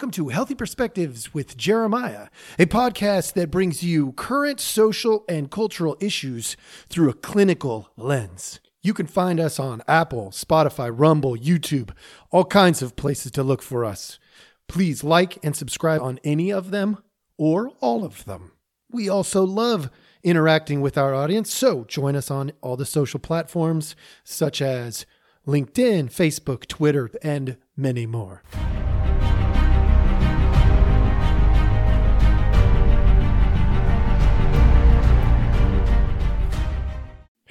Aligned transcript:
welcome 0.00 0.10
to 0.10 0.28
Healthy 0.28 0.54
Perspectives 0.54 1.34
with 1.34 1.58
Jeremiah, 1.58 2.28
a 2.58 2.64
podcast 2.64 3.34
that 3.34 3.50
brings 3.50 3.82
you 3.82 4.12
current 4.12 4.58
social 4.58 5.26
and 5.28 5.50
cultural 5.50 5.98
issues 6.00 6.56
through 6.88 7.10
a 7.10 7.12
clinical 7.12 7.90
lens. 7.98 8.60
You 8.82 8.94
can 8.94 9.06
find 9.06 9.38
us 9.38 9.60
on 9.60 9.82
Apple, 9.86 10.30
Spotify, 10.30 10.90
Rumble, 10.90 11.36
YouTube, 11.36 11.90
all 12.30 12.46
kinds 12.46 12.80
of 12.80 12.96
places 12.96 13.30
to 13.32 13.42
look 13.42 13.60
for 13.60 13.84
us. 13.84 14.18
Please 14.68 15.04
like 15.04 15.36
and 15.44 15.54
subscribe 15.54 16.00
on 16.00 16.18
any 16.24 16.50
of 16.50 16.70
them 16.70 16.96
or 17.36 17.68
all 17.80 18.02
of 18.02 18.24
them. 18.24 18.52
We 18.90 19.10
also 19.10 19.44
love 19.44 19.90
interacting 20.22 20.80
with 20.80 20.96
our 20.96 21.14
audience, 21.14 21.52
so 21.52 21.84
join 21.84 22.16
us 22.16 22.30
on 22.30 22.52
all 22.62 22.78
the 22.78 22.86
social 22.86 23.20
platforms 23.20 23.94
such 24.24 24.62
as 24.62 25.04
LinkedIn, 25.46 26.04
Facebook, 26.10 26.66
Twitter, 26.68 27.10
and 27.22 27.58
many 27.76 28.06
more. 28.06 28.42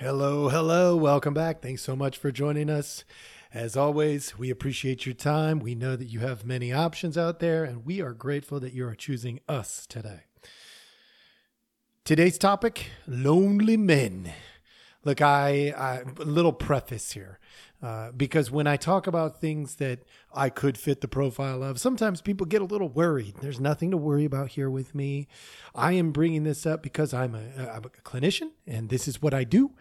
Hello, 0.10 0.50
hello. 0.50 0.96
Welcome 0.96 1.36
back. 1.36 1.62
Thanks 1.62 1.84
so 1.84 1.96
much 1.96 2.18
for 2.18 2.32
joining 2.32 2.68
us. 2.68 3.04
As 3.54 3.78
always, 3.78 4.40
we 4.40 4.50
appreciate 4.50 5.06
your 5.06 5.14
time. 5.14 5.60
We 5.60 5.76
know 5.76 5.96
that 5.96 6.08
you 6.08 6.22
have 6.22 6.44
many 6.44 6.74
options 6.74 7.16
out 7.16 7.40
there, 7.40 7.64
and 7.64 7.86
we 7.86 8.02
are 8.02 8.14
grateful 8.14 8.60
that 8.62 8.74
you 8.74 8.88
are 8.88 8.96
choosing 8.96 9.40
us 9.48 9.86
today. 9.86 10.22
Today's 12.06 12.40
topic 12.40 12.90
lonely 13.06 13.78
men. 13.78 14.34
Look, 15.06 15.22
I, 15.22 15.76
I 15.78 16.02
a 16.20 16.24
little 16.24 16.54
preface 16.54 17.12
here. 17.12 17.38
Uh, 17.82 18.12
because 18.12 18.52
when 18.52 18.68
I 18.68 18.76
talk 18.76 19.08
about 19.08 19.40
things 19.40 19.76
that 19.76 20.00
I 20.34 20.50
could 20.50 20.78
fit 20.78 21.00
the 21.00 21.08
profile 21.08 21.64
of, 21.64 21.80
sometimes 21.80 22.22
people 22.22 22.46
get 22.46 22.62
a 22.62 22.66
little 22.66 22.90
worried. 22.90 23.36
There's 23.42 23.60
nothing 23.60 23.90
to 23.92 23.98
worry 23.98 24.26
about 24.26 24.50
here 24.50 24.70
with 24.70 24.94
me. 24.94 25.28
I 25.74 25.94
am 25.94 26.12
bringing 26.12 26.44
this 26.44 26.66
up 26.66 26.84
because 26.84 27.14
I'm 27.14 27.36
a, 27.36 27.70
I'm 27.70 27.86
a 27.86 27.90
clinician 28.04 28.52
and 28.68 28.90
this 28.90 29.08
is 29.08 29.22
what 29.22 29.34
I 29.34 29.46
do. 29.46 29.72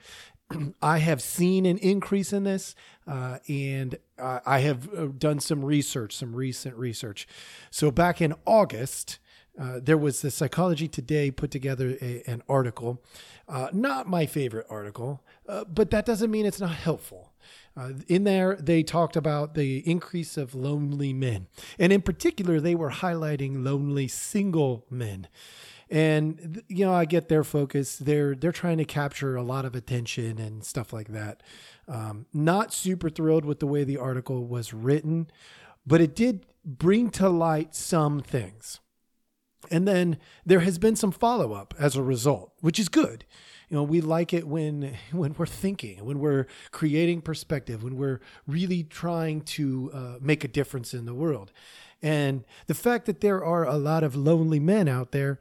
I 0.82 0.98
have 0.98 1.20
seen 1.20 1.66
an 1.66 1.78
increase 1.78 2.32
in 2.32 2.44
this, 2.44 2.74
uh, 3.06 3.38
and 3.48 3.96
uh, 4.18 4.40
I 4.46 4.60
have 4.60 4.92
uh, 4.94 5.06
done 5.06 5.40
some 5.40 5.64
research, 5.64 6.16
some 6.16 6.34
recent 6.34 6.76
research. 6.76 7.26
So 7.70 7.90
back 7.90 8.20
in 8.20 8.34
August, 8.46 9.18
uh, 9.60 9.80
there 9.82 9.98
was 9.98 10.22
the 10.22 10.30
Psychology 10.30 10.88
Today 10.88 11.30
put 11.30 11.50
together 11.50 11.96
a, 12.00 12.22
an 12.26 12.42
article. 12.48 13.02
Uh, 13.48 13.68
not 13.72 14.06
my 14.06 14.24
favorite 14.26 14.66
article, 14.70 15.22
uh, 15.48 15.64
but 15.64 15.90
that 15.90 16.06
doesn't 16.06 16.30
mean 16.30 16.46
it's 16.46 16.60
not 16.60 16.70
helpful. 16.74 17.27
Uh, 17.78 17.92
in 18.08 18.24
there, 18.24 18.56
they 18.56 18.82
talked 18.82 19.14
about 19.14 19.54
the 19.54 19.88
increase 19.88 20.36
of 20.36 20.54
lonely 20.54 21.12
men. 21.12 21.46
And 21.78 21.92
in 21.92 22.02
particular, 22.02 22.60
they 22.60 22.74
were 22.74 22.90
highlighting 22.90 23.64
lonely 23.64 24.08
single 24.08 24.84
men. 24.90 25.28
And 25.88 26.62
you 26.68 26.84
know, 26.84 26.92
I 26.92 27.04
get 27.04 27.28
their 27.28 27.44
focus. 27.44 27.96
They're 27.96 28.34
they're 28.34 28.52
trying 28.52 28.78
to 28.78 28.84
capture 28.84 29.36
a 29.36 29.42
lot 29.42 29.64
of 29.64 29.74
attention 29.74 30.38
and 30.38 30.64
stuff 30.64 30.92
like 30.92 31.08
that. 31.08 31.42
Um, 31.86 32.26
not 32.34 32.74
super 32.74 33.08
thrilled 33.08 33.44
with 33.44 33.60
the 33.60 33.66
way 33.66 33.84
the 33.84 33.96
article 33.96 34.46
was 34.46 34.74
written, 34.74 35.30
but 35.86 36.00
it 36.00 36.14
did 36.14 36.44
bring 36.64 37.10
to 37.12 37.28
light 37.30 37.74
some 37.74 38.20
things. 38.20 38.80
And 39.70 39.88
then 39.88 40.18
there 40.44 40.60
has 40.60 40.78
been 40.78 40.96
some 40.96 41.12
follow 41.12 41.52
up 41.52 41.74
as 41.78 41.96
a 41.96 42.02
result, 42.02 42.52
which 42.60 42.78
is 42.78 42.88
good 42.88 43.24
you 43.68 43.76
know 43.76 43.82
we 43.82 44.00
like 44.00 44.32
it 44.32 44.46
when 44.46 44.94
when 45.12 45.34
we're 45.38 45.46
thinking 45.46 46.04
when 46.04 46.18
we're 46.18 46.46
creating 46.70 47.20
perspective 47.20 47.82
when 47.82 47.96
we're 47.96 48.20
really 48.46 48.82
trying 48.82 49.40
to 49.42 49.90
uh, 49.94 50.14
make 50.20 50.44
a 50.44 50.48
difference 50.48 50.94
in 50.94 51.06
the 51.06 51.14
world. 51.14 51.52
And 52.00 52.44
the 52.68 52.74
fact 52.74 53.06
that 53.06 53.20
there 53.20 53.44
are 53.44 53.64
a 53.66 53.76
lot 53.76 54.04
of 54.04 54.14
lonely 54.14 54.60
men 54.60 54.88
out 54.88 55.12
there 55.12 55.40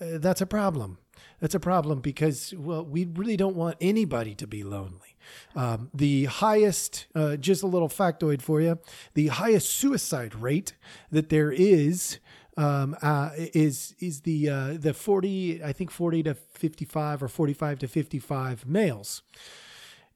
uh, 0.00 0.18
that's 0.18 0.40
a 0.40 0.46
problem. 0.46 0.98
That's 1.40 1.54
a 1.54 1.60
problem 1.60 2.00
because 2.00 2.54
well 2.56 2.84
we 2.84 3.04
really 3.04 3.36
don't 3.36 3.56
want 3.56 3.76
anybody 3.80 4.34
to 4.36 4.46
be 4.46 4.62
lonely. 4.62 5.16
Um, 5.56 5.90
the 5.94 6.26
highest 6.26 7.06
uh, 7.14 7.36
just 7.36 7.62
a 7.62 7.66
little 7.66 7.88
factoid 7.88 8.42
for 8.42 8.60
you 8.60 8.78
the 9.14 9.28
highest 9.28 9.72
suicide 9.72 10.34
rate 10.34 10.74
that 11.10 11.30
there 11.30 11.50
is 11.50 12.18
um, 12.56 12.96
uh, 13.02 13.30
is 13.36 13.94
is 13.98 14.20
the 14.22 14.48
uh, 14.48 14.74
the 14.78 14.94
40 14.94 15.62
I 15.62 15.72
think 15.72 15.90
40 15.90 16.22
to 16.24 16.34
55 16.34 17.22
or 17.22 17.28
45 17.28 17.78
to 17.80 17.88
55 17.88 18.66
males. 18.66 19.22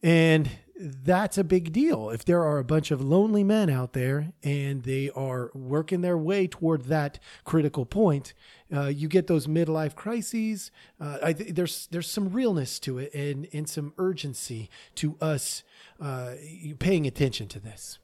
And 0.00 0.48
that's 0.80 1.36
a 1.36 1.44
big 1.44 1.72
deal. 1.72 2.10
If 2.10 2.24
there 2.24 2.44
are 2.44 2.58
a 2.58 2.64
bunch 2.64 2.92
of 2.92 3.00
lonely 3.00 3.42
men 3.42 3.68
out 3.68 3.94
there 3.94 4.32
and 4.44 4.84
they 4.84 5.10
are 5.10 5.50
working 5.54 6.02
their 6.02 6.16
way 6.16 6.46
toward 6.46 6.84
that 6.84 7.18
critical 7.44 7.84
point, 7.84 8.32
uh, 8.72 8.86
you 8.86 9.08
get 9.08 9.26
those 9.26 9.48
midlife 9.48 9.96
crises. 9.96 10.70
Uh, 11.00 11.18
I 11.22 11.32
th- 11.32 11.54
there's 11.54 11.88
there's 11.90 12.08
some 12.08 12.28
realness 12.28 12.78
to 12.80 12.98
it 12.98 13.12
and 13.12 13.48
and 13.52 13.68
some 13.68 13.92
urgency 13.98 14.70
to 14.96 15.16
us 15.20 15.64
uh, 16.00 16.34
paying 16.78 17.06
attention 17.06 17.48
to 17.48 17.58
this. 17.58 17.98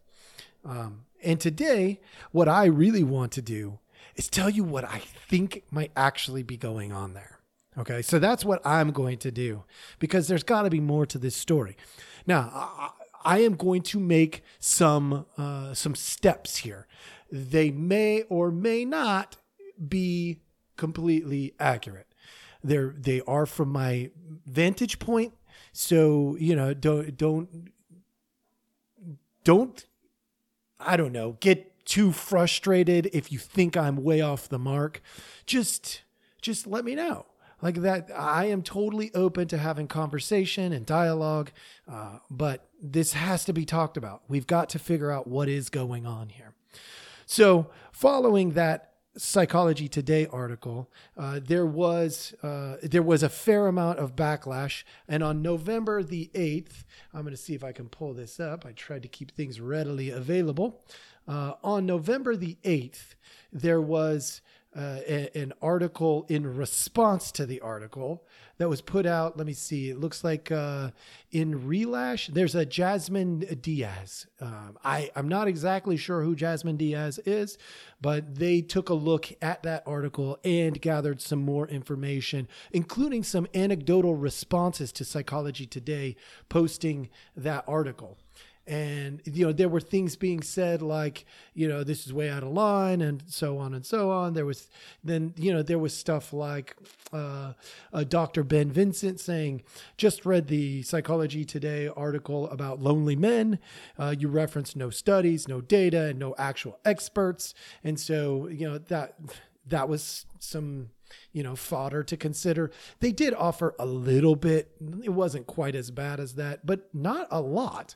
Um, 0.65 1.05
and 1.23 1.39
today, 1.39 2.01
what 2.33 2.49
I 2.49 2.65
really 2.65 3.05
want 3.05 3.31
to 3.33 3.43
do 3.43 3.79
is 4.17 4.29
tell 4.29 4.51
you 4.51 4.65
what 4.65 4.85
I 4.85 4.99
think 4.99 5.65
might 5.71 5.93
actually 5.97 6.43
be 6.43 6.57
going 6.57 6.93
on 6.93 7.15
there. 7.15 7.41
Okay, 7.77 8.03
so 8.03 8.19
that's 8.19 8.45
what 8.45 8.65
I'm 8.65 8.93
going 8.93 9.19
to 9.19 9.33
do 9.33 9.65
because 9.99 10.29
there's 10.29 10.45
got 10.45 10.63
to 10.63 10.71
be 10.71 10.81
more 10.81 11.07
to 11.07 11.19
this 11.19 11.35
story. 11.35 11.77
Now, 12.27 12.93
I, 13.25 13.41
am 13.41 13.57
going 13.57 13.83
to 13.83 13.99
make 13.99 14.43
some 14.61 15.27
uh, 15.37 15.75
some 15.75 15.97
steps 15.97 16.59
here. 16.59 16.87
They 17.33 17.71
may 17.73 18.23
or 18.29 18.53
may 18.53 18.85
not 18.85 19.39
be 19.89 20.39
completely 20.77 21.55
accurate. 21.59 22.07
They're 22.63 22.95
they 22.97 23.23
are 23.27 23.45
from 23.45 23.71
my 23.71 24.11
vantage 24.47 25.01
point. 25.01 25.35
So 25.73 26.37
you 26.39 26.55
know, 26.55 26.75
don't 26.75 27.17
don't 27.17 27.73
don't 29.43 29.85
I 30.79 30.97
don't 30.97 31.13
know 31.13 31.39
get 31.41 31.74
too 31.85 32.13
frustrated, 32.13 33.11
if 33.13 33.31
you 33.31 33.39
think 33.39 33.77
I'm 33.77 34.03
way 34.03 34.21
off 34.21 34.49
the 34.49 34.59
mark, 34.59 35.03
just 35.47 36.03
just 36.41 36.67
let 36.67 36.85
me 36.85 36.95
know. 36.95 37.27
Like 37.63 37.77
that, 37.77 38.11
I 38.15 38.47
am 38.47 38.63
totally 38.63 39.11
open 39.15 39.49
to 39.49 39.57
having 39.57 39.89
conversation 39.89 40.73
and 40.73 40.85
dialogue, 40.85 41.51
uh, 41.91 42.19
but 42.31 42.69
this 42.83 43.15
has 43.15 43.47
to 43.47 43.55
be 43.55 43.65
talked 43.65 43.97
about. 43.97 44.23
We've 44.29 44.47
got 44.47 44.69
to 44.71 44.79
figure 44.79 45.11
out 45.11 45.27
what 45.27 45.49
is 45.49 45.71
going 45.71 46.05
on 46.05 46.29
here. 46.29 46.53
So, 47.25 47.71
following 47.91 48.51
that 48.51 48.93
Psychology 49.17 49.89
Today 49.89 50.27
article, 50.27 50.91
uh, 51.17 51.41
there 51.43 51.65
was 51.65 52.35
uh, 52.43 52.77
there 52.83 53.03
was 53.03 53.23
a 53.23 53.29
fair 53.29 53.69
amount 53.69 53.99
of 53.99 54.17
backlash, 54.17 54.83
and 55.09 55.23
on 55.23 55.41
November 55.41 56.03
the 56.03 56.31
eighth, 56.35 56.85
I'm 57.15 57.23
going 57.23 57.33
to 57.33 57.41
see 57.41 57.55
if 57.55 57.65
I 57.65 57.73
can 57.73 57.89
pull 57.89 58.13
this 58.13 58.41
up. 58.41 58.67
I 58.67 58.73
tried 58.73 59.03
to 59.03 59.09
keep 59.09 59.31
things 59.31 59.61
readily 59.61 60.11
available. 60.11 60.83
Uh, 61.27 61.55
on 61.63 61.87
November 61.87 62.37
the 62.37 62.59
8th, 62.65 63.15
there 63.53 63.81
was 63.81 64.41
uh, 64.77 64.99
a, 65.07 65.39
an 65.39 65.53
article 65.63 66.27
in 66.29 66.57
response 66.57 67.31
to 67.31 67.47
the 67.47 67.61
article 67.61 68.25
that 68.59 68.69
was 68.69 68.81
put 68.81 69.07
out. 69.07 69.37
Let 69.37 69.47
me 69.47 69.53
see. 69.53 69.91
It 69.91 69.99
looks 69.99 70.25
like 70.25 70.51
uh, 70.51 70.91
in 71.31 71.67
Relash, 71.67 72.33
there's 72.33 72.55
a 72.55 72.67
Jasmine 72.67 73.41
Diaz. 73.61 74.27
Um, 74.41 74.77
I, 74.85 75.11
I'm 75.15 75.29
not 75.29 75.49
exactly 75.49 75.97
sure 75.97 76.23
who 76.23 76.35
Jasmine 76.35 76.77
Diaz 76.77 77.21
is, 77.25 77.57
but 78.01 78.35
they 78.35 78.61
took 78.61 78.89
a 78.89 78.95
look 78.95 79.33
at 79.41 79.63
that 79.63 79.85
article 79.87 80.39
and 80.45 80.81
gathered 80.81 81.21
some 81.21 81.45
more 81.45 81.69
information, 81.69 82.49
including 82.73 83.23
some 83.23 83.47
anecdotal 83.55 84.15
responses 84.15 84.93
to 84.93 85.05
Psychology 85.05 85.67
Today 85.67 86.17
posting 86.49 87.09
that 87.37 87.65
article 87.69 88.19
and 88.67 89.21
you 89.25 89.47
know 89.47 89.53
there 89.53 89.69
were 89.69 89.81
things 89.81 90.17
being 90.17 90.43
said 90.43 90.81
like 90.81 91.27
you 91.53 91.69
know 91.69 91.85
this 91.85 92.07
is 92.07 92.13
way 92.13 92.31
out 92.31 92.43
of 92.43 92.49
line 92.51 93.03
and 93.03 93.23
so 93.27 93.59
on 93.59 93.75
and 93.75 93.85
so 93.85 94.11
on. 94.11 94.35
There 94.35 94.47
was 94.47 94.69
then 95.03 95.35
you 95.37 95.53
know 95.53 95.63
there 95.63 95.79
was 95.79 95.95
stuff 95.95 96.33
like 96.33 96.77
uh, 97.13 97.53
uh, 97.93 98.05
dr 98.05 98.43
ben 98.45 98.73
vincent 98.73 99.21
saying 99.21 99.63
just 99.97 100.25
read 100.27 100.49
the 100.49 100.83
psychology 100.83 101.45
today 101.45 101.89
article 101.89 102.49
about 102.51 102.81
lonely 102.81 103.17
men. 103.17 103.59
Uh, 103.99 104.15
you 104.19 104.29
reference 104.29 104.75
no 104.75 104.91
studies 104.91 105.47
no 105.47 105.61
data 105.61 106.05
and 106.07 106.19
no 106.19 106.35
actual 106.39 106.79
experts. 106.85 107.55
And 107.83 107.99
so 108.01 108.49
you 108.49 108.69
know 108.69 108.79
that 108.79 109.15
that 109.67 109.89
was 109.89 110.27
some 110.39 110.91
you 111.33 111.43
know, 111.43 111.57
fodder 111.57 112.03
to 112.03 112.17
consider. 112.17 112.71
They 113.01 113.13
did 113.13 113.35
offer 113.35 113.75
a 113.79 113.87
little 113.87 114.37
bit. 114.37 114.71
It 115.03 115.11
wasn't 115.11 115.47
quite 115.47 115.75
as 115.75 115.91
bad 115.91 116.21
as 116.21 116.35
that, 116.35 116.65
but 116.67 116.95
not 116.95 117.27
a 117.31 117.41
lot. 117.41 117.95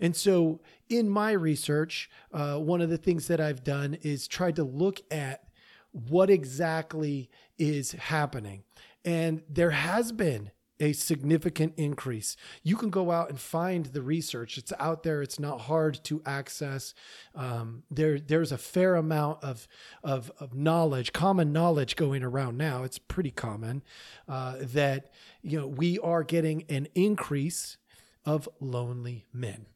And 0.00 0.14
so, 0.16 0.60
in 0.88 1.08
my 1.08 1.32
research, 1.32 2.10
uh, 2.32 2.56
one 2.58 2.80
of 2.80 2.90
the 2.90 2.98
things 2.98 3.28
that 3.28 3.40
I've 3.40 3.64
done 3.64 3.98
is 4.02 4.26
tried 4.26 4.56
to 4.56 4.64
look 4.64 5.00
at 5.10 5.44
what 5.92 6.30
exactly 6.30 7.30
is 7.58 7.92
happening. 7.92 8.62
And 9.04 9.42
there 9.48 9.70
has 9.70 10.12
been 10.12 10.50
a 10.80 10.92
significant 10.92 11.74
increase. 11.76 12.36
You 12.62 12.76
can 12.76 12.90
go 12.90 13.10
out 13.10 13.28
and 13.28 13.40
find 13.40 13.86
the 13.86 14.02
research. 14.02 14.58
It's 14.58 14.72
out 14.78 15.02
there. 15.02 15.22
It's 15.22 15.38
not 15.38 15.62
hard 15.62 16.02
to 16.04 16.22
access. 16.24 16.94
Um, 17.34 17.82
there, 17.90 18.18
there's 18.18 18.52
a 18.52 18.58
fair 18.58 18.94
amount 18.94 19.42
of, 19.42 19.66
of, 20.02 20.30
of 20.38 20.54
knowledge, 20.54 21.12
common 21.12 21.52
knowledge 21.52 21.96
going 21.96 22.22
around 22.22 22.56
now. 22.56 22.84
It's 22.84 22.98
pretty 22.98 23.30
common 23.30 23.82
uh, 24.28 24.56
that 24.60 25.10
you 25.42 25.58
know 25.58 25.66
we 25.66 25.98
are 25.98 26.22
getting 26.22 26.64
an 26.68 26.88
increase 26.94 27.76
of 28.24 28.48
lonely 28.60 29.26
men. 29.32 29.66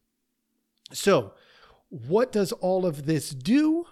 So, 0.93 1.33
what 1.89 2.33
does 2.33 2.53
all 2.53 2.87
of 2.87 3.07
this 3.07 3.31
do? 3.31 3.87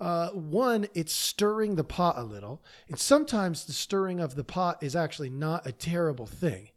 Uh, 0.00 0.30
one, 0.30 0.86
it's 0.94 1.12
stirring 1.12 1.76
the 1.76 1.84
pot 1.84 2.16
a 2.16 2.24
little. 2.24 2.62
And 2.88 2.98
sometimes 2.98 3.66
the 3.66 3.72
stirring 3.72 4.18
of 4.18 4.34
the 4.34 4.44
pot 4.44 4.82
is 4.82 4.96
actually 4.96 5.30
not 5.30 5.66
a 5.66 5.72
terrible 5.72 6.26
thing. 6.26 6.70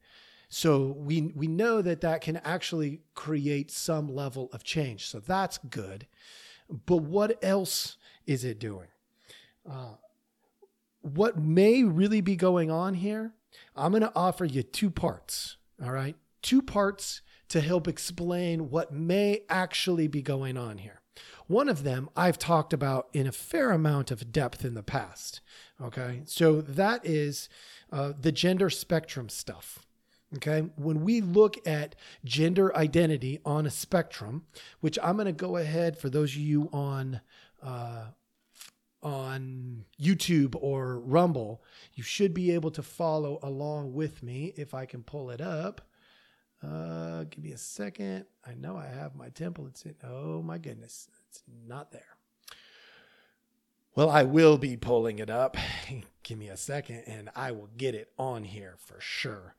So 0.49 0.93
we, 0.97 1.31
we 1.33 1.47
know 1.47 1.81
that 1.81 2.01
that 2.01 2.21
can 2.21 2.37
actually 2.37 3.01
create 3.15 3.71
some 3.71 4.13
level 4.13 4.49
of 4.51 4.63
change. 4.63 5.07
So 5.07 5.19
that's 5.19 5.57
good. 5.57 6.05
But 6.69 6.97
what 6.97 7.43
else 7.43 7.97
is 8.27 8.43
it 8.43 8.59
doing? 8.59 8.89
Uh, 9.67 9.95
what 11.01 11.39
may 11.39 11.83
really 11.83 12.21
be 12.21 12.35
going 12.35 12.69
on 12.69 12.93
here, 12.95 13.33
I'm 13.75 13.91
going 13.91 14.03
to 14.03 14.11
offer 14.15 14.45
you 14.45 14.63
two 14.63 14.91
parts. 14.91 15.57
All 15.83 15.91
right. 15.91 16.15
Two 16.41 16.61
parts 16.61 17.21
to 17.49 17.61
help 17.61 17.87
explain 17.87 18.69
what 18.69 18.91
may 18.91 19.43
actually 19.49 20.07
be 20.07 20.21
going 20.21 20.57
on 20.57 20.77
here. 20.77 21.02
One 21.47 21.69
of 21.69 21.83
them 21.83 22.09
I've 22.15 22.39
talked 22.39 22.73
about 22.73 23.09
in 23.13 23.27
a 23.27 23.31
fair 23.31 23.71
amount 23.71 24.11
of 24.11 24.31
depth 24.31 24.65
in 24.65 24.73
the 24.73 24.83
past. 24.83 25.41
Okay. 25.81 26.21
So 26.25 26.61
that 26.61 27.05
is 27.05 27.49
uh, 27.91 28.13
the 28.19 28.31
gender 28.31 28.69
spectrum 28.69 29.29
stuff. 29.29 29.79
Okay. 30.35 30.61
When 30.75 31.03
we 31.03 31.21
look 31.21 31.57
at 31.67 31.95
gender 32.23 32.75
identity 32.75 33.39
on 33.45 33.65
a 33.65 33.71
spectrum, 33.71 34.45
which 34.79 34.97
I'm 35.03 35.15
going 35.15 35.25
to 35.27 35.31
go 35.31 35.57
ahead 35.57 35.97
for 35.97 36.09
those 36.09 36.31
of 36.31 36.37
you 36.41 36.69
on, 36.73 37.21
uh, 37.61 38.05
on 39.03 39.85
YouTube 40.01 40.55
or 40.59 40.99
Rumble, 40.99 41.61
you 41.93 42.03
should 42.03 42.33
be 42.33 42.51
able 42.51 42.71
to 42.71 42.81
follow 42.81 43.37
along 43.43 43.93
with 43.93 44.23
me 44.23 44.53
if 44.55 44.73
I 44.73 44.85
can 44.85 45.03
pull 45.03 45.29
it 45.29 45.41
up. 45.41 45.81
Uh, 46.63 47.25
give 47.25 47.43
me 47.43 47.51
a 47.51 47.57
second. 47.57 48.25
I 48.45 48.53
know 48.53 48.77
I 48.77 48.87
have 48.87 49.15
my 49.15 49.29
templates 49.29 49.85
in. 49.85 49.95
Oh 50.03 50.41
my 50.41 50.57
goodness. 50.57 51.09
It's 51.29 51.43
not 51.67 51.91
there. 51.91 52.17
Well, 53.95 54.09
I 54.09 54.23
will 54.23 54.57
be 54.57 54.75
pulling 54.77 55.19
it 55.19 55.29
up. 55.29 55.57
Give 56.23 56.37
me 56.37 56.47
a 56.47 56.57
second 56.57 57.03
and 57.05 57.29
I 57.35 57.51
will 57.51 57.69
get 57.75 57.93
it 57.93 58.11
on 58.17 58.45
here 58.45 58.75
for 58.77 58.99
sure. 58.99 59.55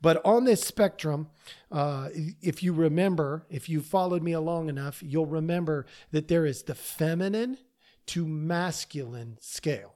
But 0.00 0.24
on 0.24 0.44
this 0.44 0.62
spectrum, 0.62 1.28
uh, 1.70 2.08
if 2.40 2.62
you 2.62 2.72
remember, 2.72 3.44
if 3.50 3.68
you 3.68 3.82
followed 3.82 4.22
me 4.22 4.32
along 4.32 4.68
enough, 4.68 5.02
you'll 5.02 5.26
remember 5.26 5.86
that 6.12 6.28
there 6.28 6.46
is 6.46 6.62
the 6.62 6.74
feminine 6.74 7.58
to 8.06 8.26
masculine 8.26 9.36
scale. 9.40 9.94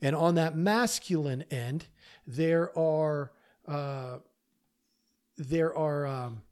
And 0.00 0.14
on 0.14 0.36
that 0.36 0.56
masculine 0.56 1.42
end, 1.50 1.86
there 2.26 2.76
are 2.78 3.32
uh, 3.66 4.18
there 5.36 5.76
are 5.76 6.06
um, 6.06 6.42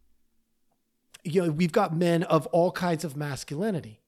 you 1.24 1.42
know, 1.42 1.50
we've 1.50 1.72
got 1.72 1.96
men 1.96 2.22
of 2.24 2.46
all 2.48 2.70
kinds 2.70 3.02
of 3.02 3.16
masculinity. 3.16 3.98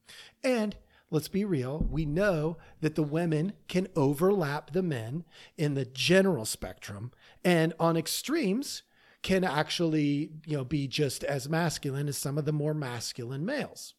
And 0.43 0.75
let's 1.09 1.27
be 1.27 1.43
real, 1.43 1.79
we 1.89 2.05
know 2.05 2.57
that 2.81 2.95
the 2.95 3.03
women 3.03 3.53
can 3.67 3.87
overlap 3.95 4.71
the 4.71 4.83
men 4.83 5.25
in 5.57 5.73
the 5.73 5.85
general 5.85 6.45
spectrum 6.45 7.11
and 7.43 7.73
on 7.79 7.97
extremes 7.97 8.83
can 9.23 9.43
actually, 9.43 10.29
you 10.45 10.55
know, 10.55 10.63
be 10.63 10.87
just 10.87 11.23
as 11.23 11.49
masculine 11.49 12.07
as 12.07 12.17
some 12.17 12.37
of 12.37 12.45
the 12.45 12.53
more 12.53 12.73
masculine 12.73 13.45
males. 13.45 13.95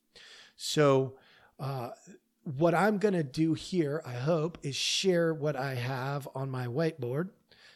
So, 0.56 1.16
uh, 1.58 1.90
what 2.44 2.74
I'm 2.74 2.98
going 2.98 3.14
to 3.14 3.24
do 3.24 3.52
here, 3.52 4.00
I 4.06 4.12
hope, 4.12 4.58
is 4.62 4.74
share 4.74 5.34
what 5.34 5.54
I 5.54 5.74
have 5.74 6.26
on 6.34 6.48
my 6.48 6.66
whiteboard 6.66 7.30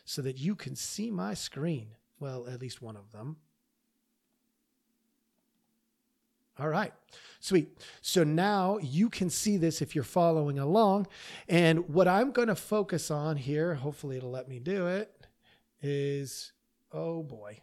so 0.05 0.23
that 0.23 0.39
you 0.39 0.55
can 0.55 0.77
see 0.77 1.11
my 1.11 1.35
screen. 1.35 1.89
Well, 2.23 2.47
at 2.47 2.61
least 2.61 2.81
one 2.81 2.97
of 2.97 3.11
them. 3.11 3.35
All 6.57 6.69
right. 6.69 6.93
Sweet. 7.41 7.77
So 8.01 8.23
now 8.23 8.79
you 8.81 9.11
can 9.11 9.29
see 9.29 9.57
this 9.57 9.83
if 9.83 9.97
you're 9.97 10.05
following 10.05 10.57
along. 10.61 11.09
And 11.49 11.89
what 11.89 12.07
I'm 12.07 12.31
going 12.31 12.47
to 12.47 12.55
focus 12.55 13.11
on 13.11 13.39
here, 13.39 13.75
hopefully 13.75 14.19
it'll 14.19 14.31
let 14.31 14.49
me 14.49 14.61
do 14.61 14.87
it, 14.87 15.27
is 15.81 16.53
oh 16.93 17.25
boy, 17.25 17.59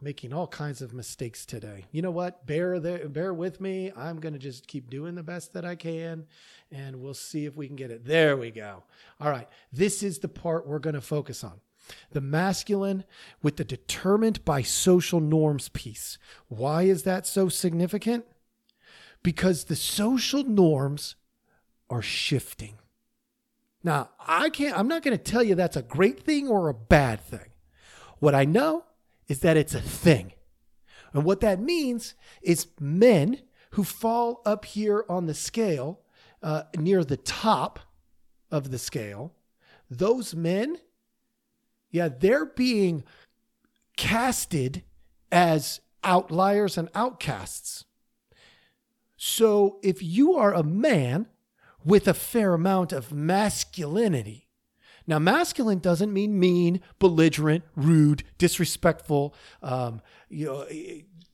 making 0.00 0.32
all 0.32 0.46
kinds 0.46 0.82
of 0.82 0.92
mistakes 0.92 1.46
today. 1.46 1.84
You 1.90 2.02
know 2.02 2.10
what? 2.10 2.46
Bear 2.46 2.78
there, 2.78 3.08
bear 3.08 3.32
with 3.32 3.60
me. 3.60 3.90
I'm 3.96 4.20
going 4.20 4.34
to 4.34 4.38
just 4.38 4.66
keep 4.68 4.90
doing 4.90 5.14
the 5.14 5.22
best 5.22 5.54
that 5.54 5.64
I 5.64 5.74
can 5.74 6.26
and 6.70 6.96
we'll 6.96 7.14
see 7.14 7.46
if 7.46 7.56
we 7.56 7.66
can 7.66 7.76
get 7.76 7.90
it. 7.90 8.04
There 8.04 8.36
we 8.36 8.50
go. 8.50 8.82
All 9.20 9.30
right. 9.30 9.48
This 9.72 10.02
is 10.02 10.18
the 10.18 10.28
part 10.28 10.66
we're 10.66 10.78
going 10.78 10.94
to 10.94 11.00
focus 11.00 11.42
on 11.42 11.60
the 12.10 12.20
masculine 12.20 13.04
with 13.42 13.56
the 13.56 13.64
determined 13.64 14.44
by 14.44 14.60
social 14.60 15.20
norms 15.20 15.68
piece. 15.68 16.18
Why 16.48 16.82
is 16.82 17.04
that 17.04 17.26
so 17.26 17.48
significant? 17.48 18.24
Because 19.22 19.64
the 19.64 19.76
social 19.76 20.42
norms 20.42 21.14
are 21.88 22.02
shifting. 22.02 22.78
Now, 23.84 24.10
I 24.18 24.50
can't, 24.50 24.76
I'm 24.76 24.88
not 24.88 25.04
going 25.04 25.16
to 25.16 25.22
tell 25.22 25.44
you 25.44 25.54
that's 25.54 25.76
a 25.76 25.82
great 25.82 26.20
thing 26.24 26.48
or 26.48 26.68
a 26.68 26.74
bad 26.74 27.20
thing. 27.20 27.52
What 28.18 28.34
I 28.34 28.44
know 28.44 28.84
is 29.28 29.40
that 29.40 29.56
it's 29.56 29.74
a 29.74 29.80
thing. 29.80 30.32
And 31.12 31.24
what 31.24 31.40
that 31.40 31.60
means 31.60 32.14
is 32.42 32.68
men 32.78 33.40
who 33.70 33.84
fall 33.84 34.42
up 34.44 34.64
here 34.64 35.04
on 35.08 35.26
the 35.26 35.34
scale, 35.34 36.00
uh, 36.42 36.64
near 36.76 37.04
the 37.04 37.16
top 37.16 37.80
of 38.50 38.70
the 38.70 38.78
scale, 38.78 39.34
those 39.90 40.34
men 40.34 40.78
yeah, 41.96 42.08
they're 42.08 42.44
being 42.44 43.04
casted 43.96 44.82
as 45.32 45.80
outliers 46.04 46.76
and 46.76 46.90
outcasts. 46.94 47.84
So 49.16 49.78
if 49.82 50.02
you 50.02 50.34
are 50.34 50.52
a 50.52 50.62
man 50.62 51.26
with 51.84 52.06
a 52.06 52.12
fair 52.12 52.52
amount 52.52 52.92
of 52.92 53.14
masculinity, 53.14 54.45
now 55.06 55.18
masculine 55.18 55.78
doesn't 55.78 56.12
mean 56.12 56.38
mean, 56.38 56.80
belligerent, 56.98 57.64
rude, 57.74 58.24
disrespectful, 58.38 59.34
um, 59.62 60.00
you 60.28 60.46
know, 60.46 60.66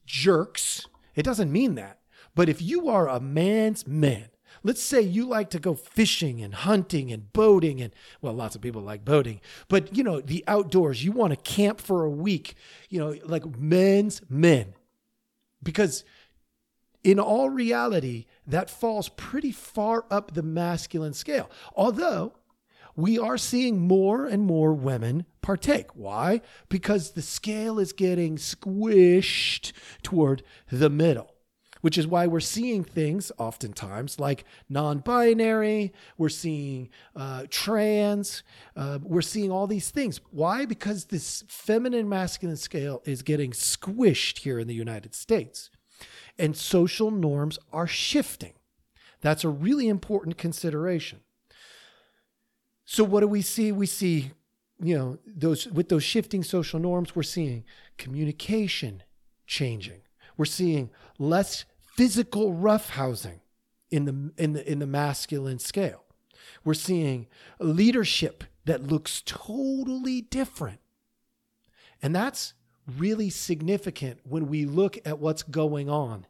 jerks. 0.07 0.87
It 1.15 1.23
doesn't 1.23 1.51
mean 1.51 1.75
that. 1.77 1.99
But 2.35 2.49
if 2.49 2.63
you 2.63 2.89
are 2.89 3.09
a 3.09 3.21
man's 3.21 3.87
man, 3.87 4.29
Let's 4.65 4.83
say 4.83 5.01
you 5.01 5.27
like 5.27 5.51
to 5.51 5.59
go 5.59 5.75
fishing 5.75 6.41
and 6.41 6.55
hunting 6.55 7.11
and 7.11 7.33
boating 7.33 7.81
and 7.81 7.93
well, 8.21 8.33
lots 8.33 8.55
of 8.55 8.61
people 8.61 8.83
like 8.83 9.05
boating, 9.05 9.41
but 9.69 9.97
you 9.97 10.05
know, 10.05 10.21
the 10.21 10.45
outdoors, 10.47 11.05
you 11.05 11.13
want 11.13 11.33
to 11.33 11.37
camp 11.37 11.81
for 11.81 12.05
a 12.05 12.11
week, 12.11 12.55
you 12.89 13.01
know, 13.01 13.17
like 13.25 13.59
men's 13.59 14.23
men. 14.29 14.75
Because 15.63 16.05
in 17.03 17.19
all 17.19 17.51
reality, 17.51 18.27
that 18.47 18.71
falls 18.71 19.09
pretty 19.09 19.53
far 19.53 20.05
up 20.11 20.35
the 20.35 20.43
masculine 20.43 21.15
scale. 21.15 21.51
Although 21.75 22.35
we 22.97 23.19
are 23.19 23.39
seeing 23.39 23.81
more 23.81 24.27
and 24.27 24.43
more 24.43 24.73
women 24.73 25.27
partake. 25.41 25.95
Why? 25.95 26.41
Because 26.69 27.13
the 27.13 27.23
scale 27.23 27.79
is 27.79 27.93
getting 27.93 28.37
squished 28.37 29.73
toward 30.03 30.43
the 30.71 30.91
middle 30.91 31.33
which 31.83 31.99
is 31.99 32.07
why 32.07 32.27
we're 32.27 32.41
seeing 32.41 32.83
things 32.83 33.31
oftentimes 33.37 34.19
like 34.19 34.45
non 34.71 35.01
binary, 35.01 35.93
we're 36.17 36.31
seeing 36.31 36.89
uh, 37.15 37.45
trans, 37.51 38.43
uh, 38.75 38.99
we're 39.03 39.21
seeing 39.21 39.51
all 39.51 39.67
these 39.67 39.91
things. 39.91 40.21
Why? 40.31 40.65
Because 40.65 41.07
this 41.07 41.45
feminine 41.49 42.09
masculine 42.09 42.57
scale 42.57 43.03
is 43.05 43.23
getting 43.23 43.51
squished 43.51 44.39
here 44.39 44.59
in 44.59 44.69
the 44.69 44.75
United 44.75 45.15
States, 45.15 45.71
and 46.39 46.57
social 46.57 47.11
norms 47.11 47.59
are 47.73 47.87
shifting. 47.87 48.55
That's 49.21 49.45
a 49.45 49.49
really 49.49 49.89
important 49.89 50.39
consideration. 50.39 51.21
So, 52.85 53.05
what 53.05 53.21
do 53.21 53.29
we 53.29 53.43
see? 53.43 53.73
We 53.73 53.87
see 53.87 54.33
you 54.83 54.97
know 54.97 55.19
those 55.27 55.67
with 55.69 55.89
those 55.89 56.03
shifting 56.03 56.43
social 56.43 56.81
norms 56.81 57.15
we're 57.15 57.23
seeing 57.23 57.65
communication 57.99 59.05
changing 59.47 60.01
we're 60.37 60.45
seeing 60.45 60.91
less 61.19 61.65
physical 61.97 62.53
roughhousing 62.53 63.41
in 63.91 64.05
the 64.07 64.33
in 64.43 64.55
the 64.55 64.71
in 64.71 64.79
the 64.79 64.87
masculine 64.87 65.59
scale. 65.59 66.05
We're 66.65 66.75
seeing 66.75 67.29
leadership 67.59 68.45
that 68.65 68.83
looks 68.83 69.23
totally 69.25 70.23
different. 70.23 70.81
And 72.03 72.15
that's 72.15 72.55
really 72.99 73.31
significant 73.31 74.21
when 74.25 74.49
we 74.49 74.65
look 74.65 74.99
at 75.05 75.19
what's 75.19 75.43
going 75.43 75.89
on 75.89 76.27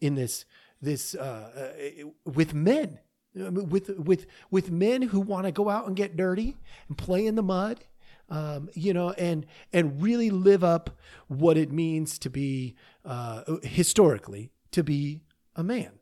in 0.00 0.14
this 0.14 0.44
this 0.82 1.14
uh, 1.14 1.72
uh 1.74 2.08
with 2.24 2.52
men 2.52 2.98
with 3.34 3.90
with 3.98 4.26
with 4.50 4.70
men 4.70 5.02
who 5.02 5.20
want 5.20 5.46
to 5.46 5.52
go 5.52 5.68
out 5.68 5.86
and 5.86 5.96
get 5.96 6.16
dirty 6.16 6.56
and 6.88 6.96
play 6.96 7.26
in 7.26 7.34
the 7.34 7.42
mud 7.42 7.84
um, 8.28 8.70
you 8.74 8.92
know, 8.92 9.10
and 9.12 9.46
and 9.72 10.02
really 10.02 10.30
live 10.30 10.64
up 10.64 10.98
what 11.28 11.56
it 11.56 11.70
means 11.70 12.18
to 12.20 12.30
be 12.30 12.74
uh, 13.04 13.42
historically 13.62 14.50
to 14.70 14.82
be 14.82 15.20
a 15.54 15.62
man. 15.62 15.92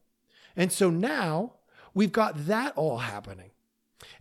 And 0.56 0.72
so 0.72 0.90
now 0.90 1.54
we've 1.94 2.12
got 2.12 2.46
that 2.46 2.76
all 2.76 2.98
happening, 2.98 3.50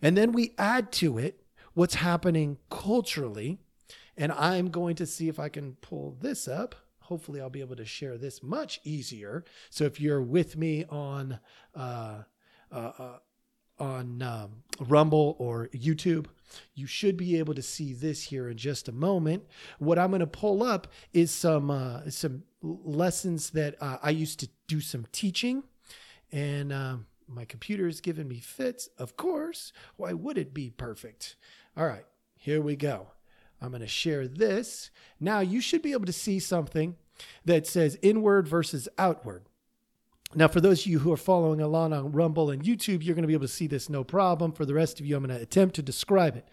and 0.00 0.16
then 0.16 0.32
we 0.32 0.54
add 0.58 0.92
to 0.92 1.18
it 1.18 1.42
what's 1.74 1.96
happening 1.96 2.58
culturally. 2.70 3.58
And 4.14 4.30
I'm 4.32 4.68
going 4.68 4.96
to 4.96 5.06
see 5.06 5.28
if 5.28 5.38
I 5.38 5.48
can 5.48 5.76
pull 5.80 6.18
this 6.20 6.46
up. 6.46 6.74
Hopefully, 7.00 7.40
I'll 7.40 7.50
be 7.50 7.60
able 7.60 7.76
to 7.76 7.84
share 7.86 8.18
this 8.18 8.42
much 8.42 8.80
easier. 8.84 9.44
So 9.70 9.84
if 9.84 10.00
you're 10.00 10.20
with 10.20 10.56
me 10.56 10.84
on 10.90 11.38
uh, 11.74 12.22
uh, 12.72 12.92
uh 12.98 13.18
on 13.78 14.22
um, 14.22 14.62
Rumble 14.78 15.34
or 15.38 15.68
YouTube, 15.74 16.26
you 16.74 16.86
should 16.86 17.16
be 17.16 17.38
able 17.38 17.54
to 17.54 17.62
see 17.62 17.92
this 17.92 18.22
here 18.22 18.48
in 18.48 18.56
just 18.56 18.88
a 18.88 18.92
moment. 18.92 19.44
What 19.78 19.98
I'm 19.98 20.10
going 20.10 20.20
to 20.20 20.26
pull 20.26 20.62
up 20.62 20.86
is 21.12 21.30
some 21.30 21.70
uh, 21.70 22.08
some 22.08 22.44
lessons 22.62 23.50
that 23.50 23.74
uh, 23.80 23.98
I 24.02 24.10
used 24.10 24.40
to 24.40 24.48
do 24.68 24.80
some 24.80 25.06
teaching, 25.12 25.64
and 26.30 26.72
um, 26.72 27.06
my 27.26 27.44
computer 27.44 27.88
is 27.88 28.00
giving 28.00 28.28
me 28.28 28.38
fits. 28.38 28.88
Of 28.98 29.16
course, 29.16 29.72
why 29.96 30.12
would 30.12 30.38
it 30.38 30.54
be 30.54 30.70
perfect? 30.70 31.36
All 31.76 31.86
right, 31.86 32.06
here 32.36 32.60
we 32.60 32.76
go. 32.76 33.08
I'm 33.60 33.70
going 33.70 33.80
to 33.80 33.88
share 33.88 34.26
this. 34.26 34.90
Now 35.20 35.40
you 35.40 35.60
should 35.60 35.82
be 35.82 35.92
able 35.92 36.06
to 36.06 36.12
see 36.12 36.38
something 36.38 36.96
that 37.44 37.66
says 37.66 37.98
inward 38.02 38.48
versus 38.48 38.88
outward. 38.98 39.44
Now, 40.34 40.48
for 40.48 40.60
those 40.60 40.80
of 40.80 40.86
you 40.86 40.98
who 41.00 41.12
are 41.12 41.18
following 41.18 41.60
along 41.60 41.92
on 41.92 42.12
Rumble 42.12 42.50
and 42.50 42.62
YouTube, 42.62 43.04
you're 43.04 43.14
going 43.14 43.22
to 43.22 43.28
be 43.28 43.34
able 43.34 43.46
to 43.46 43.52
see 43.52 43.66
this 43.66 43.90
no 43.90 44.02
problem. 44.02 44.52
For 44.52 44.64
the 44.64 44.74
rest 44.74 44.98
of 44.98 45.06
you, 45.06 45.16
I'm 45.16 45.24
going 45.24 45.36
to 45.36 45.42
attempt 45.42 45.76
to 45.76 45.82
describe 45.82 46.36
it. 46.36 46.48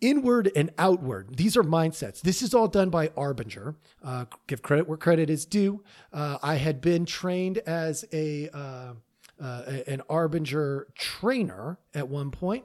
Inward 0.00 0.50
and 0.54 0.70
outward, 0.76 1.36
these 1.36 1.56
are 1.56 1.62
mindsets. 1.62 2.20
This 2.20 2.42
is 2.42 2.54
all 2.54 2.68
done 2.68 2.90
by 2.90 3.08
Arbinger. 3.08 3.76
Uh, 4.02 4.26
give 4.46 4.60
credit 4.62 4.86
where 4.86 4.98
credit 4.98 5.30
is 5.30 5.46
due. 5.46 5.82
Uh, 6.12 6.38
I 6.42 6.56
had 6.56 6.80
been 6.82 7.06
trained 7.06 7.58
as 7.58 8.04
a 8.12 8.50
uh, 8.50 8.92
uh 9.40 9.62
an 9.86 10.02
Arbinger 10.10 10.84
trainer 10.94 11.78
at 11.94 12.08
one 12.08 12.30
point, 12.30 12.64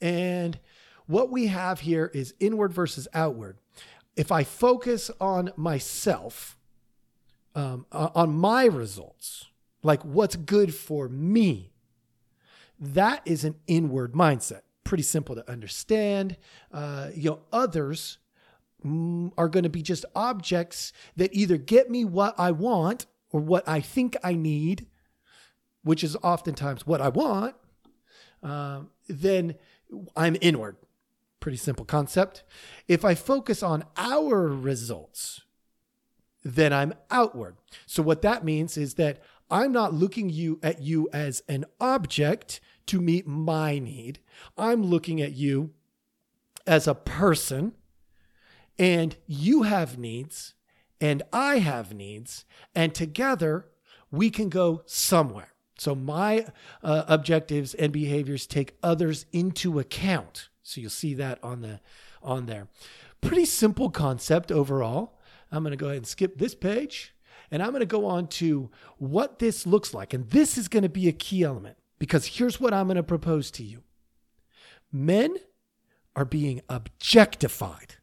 and 0.00 0.58
what 1.06 1.30
we 1.30 1.46
have 1.46 1.80
here 1.80 2.10
is 2.12 2.34
inward 2.40 2.72
versus 2.72 3.06
outward. 3.14 3.58
If 4.16 4.32
I 4.32 4.42
focus 4.42 5.12
on 5.20 5.52
myself, 5.56 6.56
um, 7.54 7.86
on 7.92 8.34
my 8.34 8.64
results, 8.64 9.46
like 9.84 10.02
what's 10.02 10.34
good 10.34 10.74
for 10.74 11.08
me. 11.08 11.70
That 12.80 13.22
is 13.24 13.44
an 13.44 13.54
inward 13.68 14.14
mindset. 14.14 14.62
Pretty 14.82 15.04
simple 15.04 15.36
to 15.36 15.48
understand. 15.48 16.36
Uh, 16.72 17.10
you 17.14 17.30
know, 17.30 17.40
others 17.52 18.18
mm, 18.84 19.30
are 19.38 19.48
going 19.48 19.62
to 19.62 19.68
be 19.68 19.82
just 19.82 20.04
objects 20.16 20.92
that 21.16 21.32
either 21.32 21.56
get 21.56 21.88
me 21.90 22.04
what 22.04 22.34
I 22.38 22.50
want 22.50 23.06
or 23.30 23.40
what 23.40 23.68
I 23.68 23.80
think 23.80 24.16
I 24.24 24.34
need, 24.34 24.86
which 25.82 26.02
is 26.02 26.16
oftentimes 26.22 26.86
what 26.86 27.00
I 27.00 27.08
want. 27.08 27.54
Um, 28.42 28.90
then 29.08 29.54
I'm 30.16 30.36
inward. 30.40 30.76
Pretty 31.40 31.58
simple 31.58 31.84
concept. 31.84 32.42
If 32.88 33.04
I 33.04 33.14
focus 33.14 33.62
on 33.62 33.84
our 33.96 34.48
results, 34.48 35.42
then 36.42 36.72
I'm 36.72 36.94
outward. 37.10 37.56
So 37.86 38.02
what 38.02 38.22
that 38.22 38.44
means 38.44 38.76
is 38.76 38.94
that 38.94 39.22
I'm 39.50 39.72
not 39.72 39.94
looking 39.94 40.30
you 40.30 40.58
at 40.62 40.80
you 40.80 41.08
as 41.12 41.42
an 41.48 41.64
object 41.80 42.60
to 42.86 43.00
meet 43.00 43.26
my 43.26 43.78
need. 43.78 44.20
I'm 44.56 44.82
looking 44.82 45.20
at 45.20 45.32
you 45.32 45.70
as 46.66 46.86
a 46.86 46.94
person 46.94 47.72
and 48.78 49.16
you 49.26 49.62
have 49.62 49.98
needs 49.98 50.54
and 51.00 51.22
I 51.32 51.58
have 51.58 51.94
needs 51.94 52.44
and 52.74 52.94
together 52.94 53.68
we 54.10 54.30
can 54.30 54.48
go 54.48 54.82
somewhere. 54.86 55.52
So 55.78 55.94
my 55.94 56.46
uh, 56.82 57.04
objectives 57.08 57.74
and 57.74 57.92
behaviors 57.92 58.46
take 58.46 58.76
others 58.82 59.26
into 59.32 59.78
account. 59.78 60.48
So 60.62 60.80
you'll 60.80 60.90
see 60.90 61.14
that 61.14 61.42
on 61.42 61.62
the 61.62 61.80
on 62.22 62.46
there. 62.46 62.68
Pretty 63.20 63.44
simple 63.44 63.90
concept 63.90 64.50
overall. 64.50 65.18
I'm 65.50 65.62
going 65.62 65.72
to 65.72 65.76
go 65.76 65.86
ahead 65.86 65.98
and 65.98 66.06
skip 66.06 66.38
this 66.38 66.54
page. 66.54 67.13
And 67.54 67.62
I'm 67.62 67.70
going 67.70 67.82
to 67.82 67.86
go 67.86 68.06
on 68.06 68.26
to 68.26 68.68
what 68.98 69.38
this 69.38 69.64
looks 69.64 69.94
like. 69.94 70.12
And 70.12 70.28
this 70.30 70.58
is 70.58 70.66
going 70.66 70.82
to 70.82 70.88
be 70.88 71.06
a 71.06 71.12
key 71.12 71.44
element 71.44 71.76
because 72.00 72.26
here's 72.26 72.58
what 72.58 72.74
I'm 72.74 72.88
going 72.88 72.96
to 72.96 73.04
propose 73.04 73.52
to 73.52 73.62
you 73.62 73.84
men 74.90 75.36
are 76.16 76.24
being 76.24 76.62
objectified, 76.68 77.94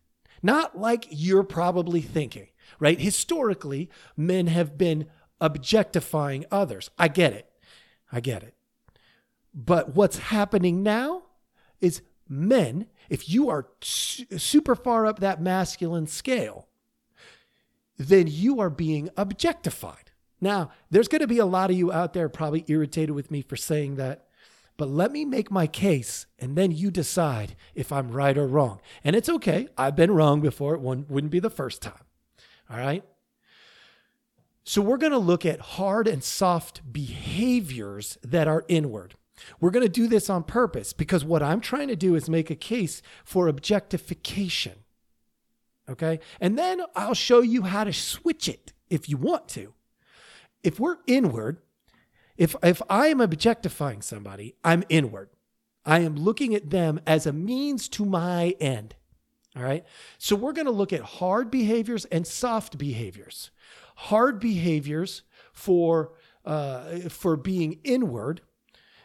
not 0.42 0.80
like 0.80 1.06
you're 1.10 1.44
probably 1.44 2.00
thinking, 2.00 2.48
right? 2.80 2.98
Historically, 2.98 3.90
men 4.16 4.48
have 4.48 4.78
been 4.78 5.08
objectifying 5.42 6.46
others. 6.50 6.90
I 6.98 7.10
get 7.10 7.34
it. 7.34 7.52
I 8.10 8.22
get 8.22 8.44
it. 8.44 8.56
But 9.54 9.98
what's 9.98 10.18
happening 10.18 10.82
now 10.82 11.24
is 11.82 12.02
men, 12.30 12.88
if 13.10 13.28
you 13.30 13.50
are 13.50 13.68
super 13.82 14.76
far 14.76 15.06
up 15.06 15.20
that 15.20 15.42
masculine 15.42 16.08
scale, 16.08 16.70
then 17.98 18.28
you 18.28 18.60
are 18.60 18.70
being 18.70 19.10
objectified. 19.18 20.12
Now, 20.40 20.72
there's 20.90 21.08
going 21.08 21.22
to 21.22 21.28
be 21.28 21.38
a 21.38 21.46
lot 21.46 21.70
of 21.70 21.78
you 21.78 21.92
out 21.92 22.14
there 22.14 22.28
probably 22.28 22.66
irritated 22.68 23.12
with 23.12 23.30
me 23.30 23.42
for 23.42 23.56
saying 23.56 23.96
that, 23.96 24.26
but 24.76 24.90
let 24.90 25.12
me 25.12 25.24
make 25.24 25.52
my 25.52 25.68
case 25.68 26.26
and 26.40 26.56
then 26.56 26.72
you 26.72 26.90
decide 26.90 27.56
if 27.76 27.92
I'm 27.92 28.12
right 28.12 28.38
or 28.38 28.48
wrong. 28.48 28.82
And 29.04 29.16
it's 29.16 29.30
okay. 29.30 29.68
I've 29.78 29.96
been 29.96 30.12
wrong 30.12 30.42
before. 30.42 30.74
It 30.74 30.82
wouldn't 30.82 31.32
be 31.32 31.40
the 31.40 31.52
first 31.52 31.84
time. 31.84 32.06
All 32.70 32.78
right. 32.78 33.04
So 34.64 34.82
we're 34.82 34.98
going 34.98 35.12
to 35.12 35.20
look 35.20 35.46
at 35.46 35.60
hard 35.60 36.08
and 36.08 36.24
soft 36.24 36.92
behaviors 36.92 38.18
that 38.24 38.48
are 38.48 38.66
inward. 38.68 39.16
We're 39.60 39.72
going 39.72 39.86
to 39.86 39.90
do 39.90 40.08
this 40.08 40.30
on 40.30 40.44
purpose 40.44 40.94
because 40.94 41.26
what 41.26 41.44
I'm 41.44 41.62
trying 41.62 41.88
to 41.88 41.96
do 41.96 42.16
is 42.16 42.30
make 42.30 42.50
a 42.50 42.56
case 42.56 43.02
for 43.24 43.48
objectification. 43.48 44.84
Okay. 45.92 46.20
And 46.40 46.58
then 46.58 46.82
I'll 46.96 47.14
show 47.14 47.42
you 47.42 47.64
how 47.64 47.84
to 47.84 47.94
switch 47.94 48.48
it 48.48 48.74
if 48.90 49.10
you 49.10 49.18
want 49.18 49.48
to. 49.50 49.74
If 50.64 50.80
we're 50.80 50.98
inward, 51.08 51.58
if, 52.38 52.56
if 52.64 52.82
I 52.90 53.08
am 53.08 53.22
objectifying 53.22 54.02
somebody, 54.02 54.56
I'm 54.64 54.84
inward. 54.90 55.30
I 55.86 56.00
am 56.00 56.16
looking 56.16 56.56
at 56.56 56.70
them 56.70 57.00
as 57.06 57.26
a 57.26 57.34
means 57.34 57.90
to 57.90 58.06
my 58.06 58.56
end. 58.60 58.96
All 59.56 59.64
right. 59.64 59.84
So 60.18 60.36
we're 60.36 60.54
going 60.54 60.66
to 60.66 60.72
look 60.72 60.94
at 60.94 61.02
hard 61.02 61.52
behaviors 61.52 62.06
and 62.06 62.26
soft 62.26 62.78
behaviors. 62.78 63.52
Hard 63.96 64.40
behaviors 64.40 65.24
for 65.52 66.14
uh, 66.46 67.10
for 67.10 67.36
being 67.38 67.80
inward. 67.84 68.42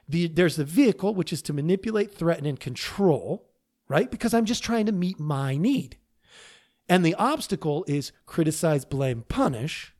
The, 0.09 0.29
there's 0.29 0.57
the 0.57 0.65
vehicle, 0.65 1.15
which 1.15 1.33
is 1.33 1.43
to 1.43 1.53
manipulate, 1.53 2.15
threaten, 2.15 2.47
and 2.47 2.59
control, 2.59 3.51
right? 3.89 4.11
Because 4.11 4.33
I'm 4.33 4.45
just 4.45 4.63
trying 4.63 4.87
to 4.87 4.93
meet 4.93 5.19
my 5.19 5.57
need. 5.57 5.99
And 6.89 7.05
the 7.05 7.15
obstacle 7.15 7.85
is 7.89 8.13
criticize, 8.27 8.85
blame, 8.85 9.25
punish, 9.29 9.95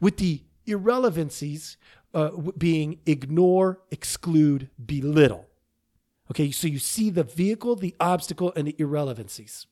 with 0.00 0.18
the 0.18 0.42
irrelevancies 0.66 1.76
uh, 2.12 2.30
being 2.56 3.00
ignore, 3.06 3.80
exclude, 3.90 4.68
belittle. 4.84 5.46
Okay, 6.30 6.50
so 6.50 6.68
you 6.68 6.78
see 6.78 7.10
the 7.10 7.24
vehicle, 7.24 7.74
the 7.74 7.94
obstacle, 7.98 8.52
and 8.54 8.68
the 8.68 8.76
irrelevancies. 8.78 9.66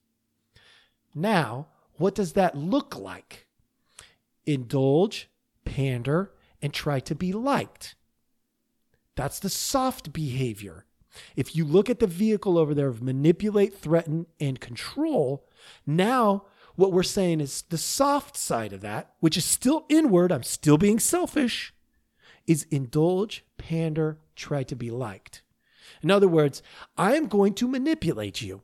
Now, 1.14 1.68
what 1.94 2.14
does 2.14 2.32
that 2.32 2.56
look 2.56 2.96
like? 2.96 3.46
Indulge, 4.46 5.28
pander, 5.64 6.32
and 6.62 6.72
try 6.72 7.00
to 7.00 7.14
be 7.14 7.32
liked. 7.32 7.94
That's 9.14 9.38
the 9.38 9.50
soft 9.50 10.12
behavior. 10.12 10.84
If 11.36 11.54
you 11.56 11.64
look 11.64 11.88
at 11.90 11.98
the 11.98 12.06
vehicle 12.06 12.58
over 12.58 12.74
there 12.74 12.88
of 12.88 13.02
manipulate, 13.02 13.74
threaten, 13.74 14.26
and 14.40 14.60
control, 14.60 15.46
now 15.86 16.44
what 16.76 16.92
we're 16.92 17.02
saying 17.02 17.40
is 17.40 17.62
the 17.62 17.78
soft 17.78 18.36
side 18.36 18.72
of 18.72 18.80
that, 18.82 19.14
which 19.20 19.36
is 19.36 19.44
still 19.44 19.84
inward, 19.88 20.30
I'm 20.30 20.42
still 20.44 20.78
being 20.78 20.98
selfish, 20.98 21.74
is 22.46 22.66
indulge, 22.70 23.44
pander, 23.56 24.18
try 24.36 24.62
to 24.62 24.76
be 24.76 24.90
liked. 24.90 25.42
In 26.02 26.10
other 26.10 26.28
words, 26.28 26.62
I 26.96 27.16
am 27.16 27.26
going 27.26 27.54
to 27.54 27.68
manipulate 27.68 28.40
you. 28.42 28.62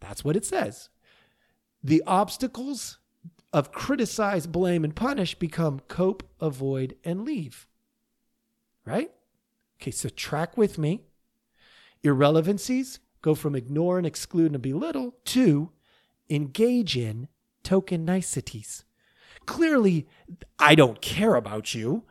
That's 0.00 0.24
what 0.24 0.36
it 0.36 0.44
says. 0.44 0.88
The 1.82 2.02
obstacles 2.06 2.98
of 3.52 3.72
criticize, 3.72 4.46
blame, 4.46 4.84
and 4.84 4.94
punish 4.94 5.34
become 5.34 5.80
cope, 5.88 6.22
avoid, 6.40 6.96
and 7.04 7.24
leave. 7.24 7.66
Right? 8.84 9.10
Okay, 9.80 9.90
so 9.90 10.08
track 10.08 10.56
with 10.56 10.78
me. 10.78 11.02
Irrelevancies 12.06 13.00
go 13.20 13.34
from 13.34 13.56
ignore 13.56 13.98
and 13.98 14.06
exclude 14.06 14.52
and 14.52 14.62
belittle 14.62 15.16
to 15.24 15.72
engage 16.30 16.96
in 16.96 17.28
token 17.64 18.04
niceties. 18.04 18.84
Clearly, 19.44 20.06
I 20.58 20.74
don't 20.76 21.00
care 21.00 21.34
about 21.34 21.74
you, 21.74 22.04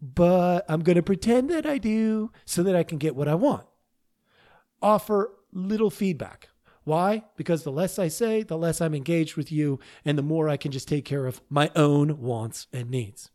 but 0.00 0.66
I'm 0.68 0.82
going 0.82 0.96
to 0.96 1.02
pretend 1.02 1.48
that 1.50 1.64
I 1.64 1.78
do 1.78 2.30
so 2.44 2.62
that 2.62 2.76
I 2.76 2.82
can 2.82 2.98
get 2.98 3.16
what 3.16 3.28
I 3.28 3.34
want. 3.34 3.66
Offer 4.82 5.32
little 5.52 5.90
feedback. 5.90 6.50
Why? 6.84 7.24
Because 7.36 7.62
the 7.62 7.72
less 7.72 7.98
I 7.98 8.08
say, 8.08 8.42
the 8.42 8.58
less 8.58 8.82
I'm 8.82 8.94
engaged 8.94 9.36
with 9.36 9.50
you, 9.50 9.80
and 10.04 10.18
the 10.18 10.22
more 10.22 10.50
I 10.50 10.58
can 10.58 10.70
just 10.70 10.88
take 10.88 11.06
care 11.06 11.26
of 11.26 11.40
my 11.48 11.70
own 11.74 12.20
wants 12.20 12.66
and 12.70 12.90
needs. 12.90 13.30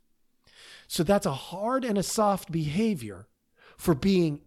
So 0.87 1.03
that's 1.03 1.25
a 1.25 1.33
hard 1.33 1.83
and 1.83 1.97
a 1.97 2.03
soft 2.03 2.51
behavior 2.51 3.27
for 3.77 3.95
being 3.95 4.41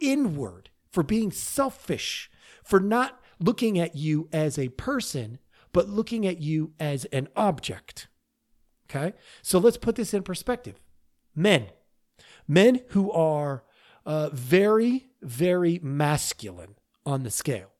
inward, 0.00 0.70
for 0.90 1.02
being 1.02 1.30
selfish, 1.30 2.30
for 2.64 2.80
not 2.80 3.20
looking 3.38 3.78
at 3.78 3.94
you 3.94 4.28
as 4.32 4.58
a 4.58 4.68
person, 4.70 5.38
but 5.72 5.88
looking 5.88 6.26
at 6.26 6.40
you 6.40 6.72
as 6.80 7.04
an 7.06 7.28
object. 7.36 8.08
Okay? 8.88 9.14
So 9.42 9.58
let's 9.58 9.76
put 9.76 9.96
this 9.96 10.14
in 10.14 10.22
perspective. 10.22 10.80
Men, 11.34 11.66
men 12.48 12.80
who 12.88 13.10
are 13.12 13.64
uh, 14.06 14.30
very, 14.30 15.08
very 15.20 15.80
masculine 15.82 16.76
on 17.04 17.24
the 17.24 17.30
scale. 17.30 17.70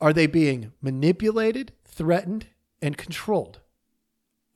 Are 0.00 0.12
they 0.12 0.26
being 0.26 0.72
manipulated, 0.80 1.72
threatened, 1.84 2.46
and 2.80 2.96
controlled? 2.96 3.60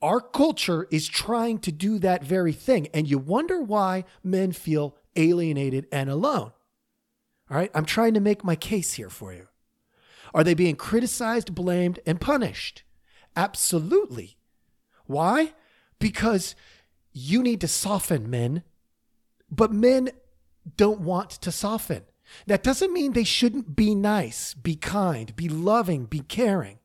Our 0.01 0.21
culture 0.21 0.87
is 0.89 1.07
trying 1.07 1.59
to 1.59 1.71
do 1.71 1.99
that 1.99 2.23
very 2.23 2.53
thing. 2.53 2.87
And 2.93 3.07
you 3.07 3.19
wonder 3.19 3.61
why 3.61 4.05
men 4.23 4.51
feel 4.51 4.95
alienated 5.15 5.87
and 5.91 6.09
alone. 6.09 6.51
All 7.49 7.57
right, 7.57 7.71
I'm 7.73 7.85
trying 7.85 8.13
to 8.13 8.19
make 8.19 8.43
my 8.43 8.55
case 8.55 8.93
here 8.93 9.09
for 9.09 9.33
you. 9.33 9.47
Are 10.33 10.43
they 10.43 10.53
being 10.53 10.75
criticized, 10.75 11.53
blamed, 11.53 11.99
and 12.05 12.21
punished? 12.21 12.83
Absolutely. 13.35 14.37
Why? 15.05 15.53
Because 15.99 16.55
you 17.11 17.43
need 17.43 17.61
to 17.61 17.67
soften 17.67 18.29
men, 18.29 18.63
but 19.49 19.73
men 19.73 20.11
don't 20.77 21.01
want 21.01 21.29
to 21.31 21.51
soften. 21.51 22.03
That 22.47 22.63
doesn't 22.63 22.93
mean 22.93 23.11
they 23.11 23.25
shouldn't 23.25 23.75
be 23.75 23.93
nice, 23.93 24.53
be 24.53 24.75
kind, 24.75 25.35
be 25.35 25.49
loving, 25.49 26.05
be 26.05 26.21
caring. 26.21 26.79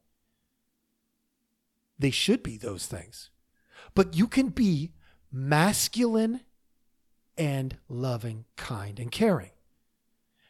They 1.98 2.10
should 2.10 2.42
be 2.42 2.56
those 2.56 2.86
things. 2.86 3.30
But 3.94 4.16
you 4.16 4.26
can 4.26 4.48
be 4.48 4.92
masculine 5.30 6.40
and 7.36 7.76
loving, 7.88 8.44
kind, 8.56 8.98
and 8.98 9.10
caring. 9.10 9.50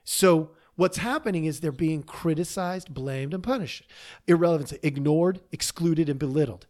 So 0.05 0.50
what's 0.76 0.99
happening 0.99 1.45
is 1.45 1.61
they're 1.61 1.73
being 1.73 2.02
criticized, 2.02 2.95
blamed, 2.95 3.35
and 3.35 3.43
punished. 3.43 3.85
Irrelevance, 4.26 4.73
ignored, 4.83 5.40
excluded, 5.50 6.09
and 6.09 6.19
belittled. 6.19 6.66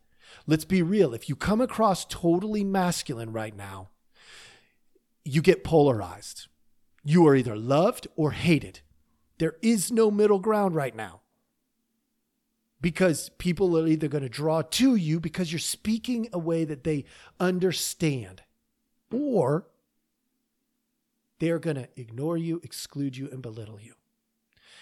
Let's 0.46 0.64
be 0.64 0.82
real. 0.82 1.12
If 1.14 1.28
you 1.28 1.37
come 1.37 1.61
across 1.61 2.04
totally 2.04 2.64
masculine 2.64 3.32
right 3.32 3.56
now, 3.56 3.90
you 5.25 5.42
get 5.42 5.64
polarized. 5.64 6.46
You 7.04 7.26
are 7.26 7.37
either 7.37 7.56
loved 7.56 8.06
or 8.16 8.30
hated. 8.30 8.80
There 9.38 9.56
is 9.61 9.92
no 9.92 10.11
middle 10.11 10.38
ground 10.38 10.75
right 10.75 10.94
now. 10.94 11.20
Because 12.80 13.30
people 13.38 13.76
are 13.78 13.87
either 13.87 14.08
going 14.08 14.23
to 14.23 14.28
draw 14.28 14.62
to 14.62 14.94
you 14.94 15.18
because 15.18 15.50
you're 15.50 15.58
speaking 15.58 16.28
a 16.32 16.38
way 16.38 16.64
that 16.64 16.85
they 16.85 17.04
understand, 17.40 18.42
or 19.11 19.66
they're 21.38 21.59
going 21.59 21.76
to 21.76 21.88
ignore 21.97 22.37
you, 22.37 22.61
exclude 22.62 23.16
you, 23.16 23.28
and 23.31 23.43
belittle 23.43 23.81
you. 23.81 23.95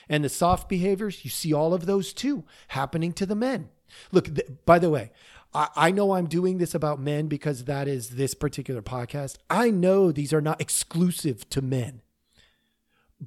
And 0.09 0.25
the 0.25 0.29
soft 0.29 0.69
behaviors, 0.69 1.25
you 1.25 1.31
see 1.31 1.53
all 1.53 1.73
of 1.75 1.87
those 1.87 2.13
too 2.13 2.45
happening 2.69 3.13
to 3.15 3.27
the 3.27 3.35
men. 3.35 3.71
Look, 4.13 4.35
th- 4.35 4.49
by 4.67 4.79
the 4.79 4.91
way, 4.91 5.11
I, 5.55 5.69
I 5.77 5.91
know 5.91 6.13
I'm 6.13 6.27
doing 6.27 6.59
this 6.59 6.75
about 6.75 7.01
men 7.01 7.27
because 7.27 7.65
that 7.65 7.89
is 7.89 8.11
this 8.11 8.35
particular 8.35 8.83
podcast. 8.83 9.37
I 9.49 9.71
know 9.71 10.13
these 10.13 10.33
are 10.33 10.41
not 10.41 10.61
exclusive 10.61 11.49
to 11.51 11.63
men, 11.63 12.03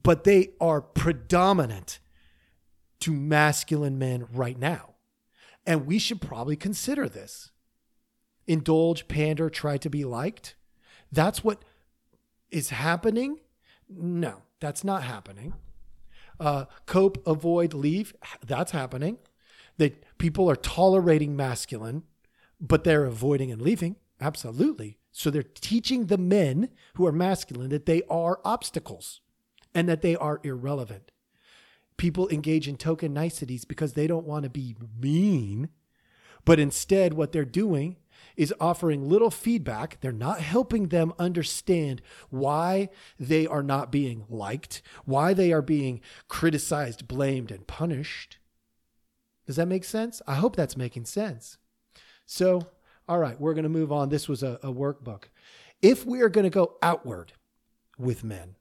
but 0.04 0.24
they 0.24 0.50
are 0.62 0.82
predominant 0.82 2.00
to 3.00 3.12
masculine 3.12 3.98
men 3.98 4.28
right 4.32 4.58
now. 4.58 4.96
And 5.66 5.86
we 5.86 6.00
should 6.00 6.22
probably 6.22 6.56
consider 6.56 7.10
this. 7.10 7.52
Indulge, 8.46 9.08
pander, 9.08 9.50
try 9.50 9.78
to 9.78 9.90
be 9.90 10.06
liked. 10.06 10.56
That's 11.12 11.44
what 11.44 11.62
is 12.52 12.70
happening? 12.70 13.40
No, 13.90 14.44
that's 14.60 14.84
not 14.84 15.04
happening. 15.04 15.54
Uh, 16.40 16.66
cope, 16.86 17.26
avoid, 17.28 17.74
leave. 17.74 18.14
That's 18.46 18.72
happening. 18.72 19.18
That 19.78 20.18
people 20.18 20.50
are 20.50 20.56
tolerating 20.56 21.36
masculine, 21.36 22.04
but 22.60 22.84
they're 22.84 23.06
avoiding 23.06 23.52
and 23.52 23.62
leaving. 23.62 23.96
Absolutely. 24.20 24.98
So 25.12 25.30
they're 25.30 25.44
teaching 25.44 26.06
the 26.06 26.18
men 26.18 26.70
who 26.96 27.06
are 27.06 27.12
masculine 27.12 27.70
that 27.70 27.86
they 27.86 28.04
are 28.10 28.40
obstacles 28.44 29.22
and 29.74 29.88
that 29.90 30.02
they 30.02 30.16
are 30.16 30.40
irrelevant. 30.44 31.12
People 31.98 32.30
engage 32.30 32.68
in 32.68 32.78
token 32.78 33.14
niceties 33.14 33.66
because 33.66 33.94
they 33.94 34.06
don't 34.06 34.28
want 34.28 34.44
to 34.44 34.50
be 34.50 34.76
mean, 35.00 35.70
but 36.46 36.60
instead, 36.60 37.14
what 37.14 37.32
they're 37.32 37.46
doing 37.46 37.98
is 38.36 38.54
offering 38.60 39.08
little 39.10 39.32
feedback. 39.32 40.00
They're 40.02 40.12
not 40.12 40.42
helping 40.42 40.88
them 40.88 41.14
understand 41.20 42.02
why 42.30 42.90
they 43.20 43.48
are 43.48 43.64
not 43.64 43.92
being 43.92 44.26
liked, 44.30 44.82
why 45.06 45.34
they 45.34 45.52
are 45.52 45.62
being 45.62 46.02
criticized, 46.28 47.08
blamed, 47.08 47.52
and 47.52 47.68
punished. 47.68 48.38
Does 49.46 49.56
that 49.56 49.68
make 49.68 49.84
sense? 49.84 50.22
I 50.28 50.36
hope 50.36 50.56
that's 50.56 50.78
making 50.78 51.06
sense. 51.06 51.58
So, 52.26 52.68
all 53.08 53.20
right, 53.20 53.40
we're 53.40 53.54
going 53.54 53.64
to 53.64 53.70
move 53.70 53.92
on. 53.92 54.10
This 54.10 54.28
was 54.28 54.44
a, 54.44 54.60
a 54.62 54.72
workbook. 54.72 55.26
If 55.82 56.06
we 56.06 56.22
are 56.22 56.30
going 56.30 56.44
to 56.44 56.50
go 56.50 56.76
outward 56.82 57.34
with 57.98 58.24
men, 58.24 58.56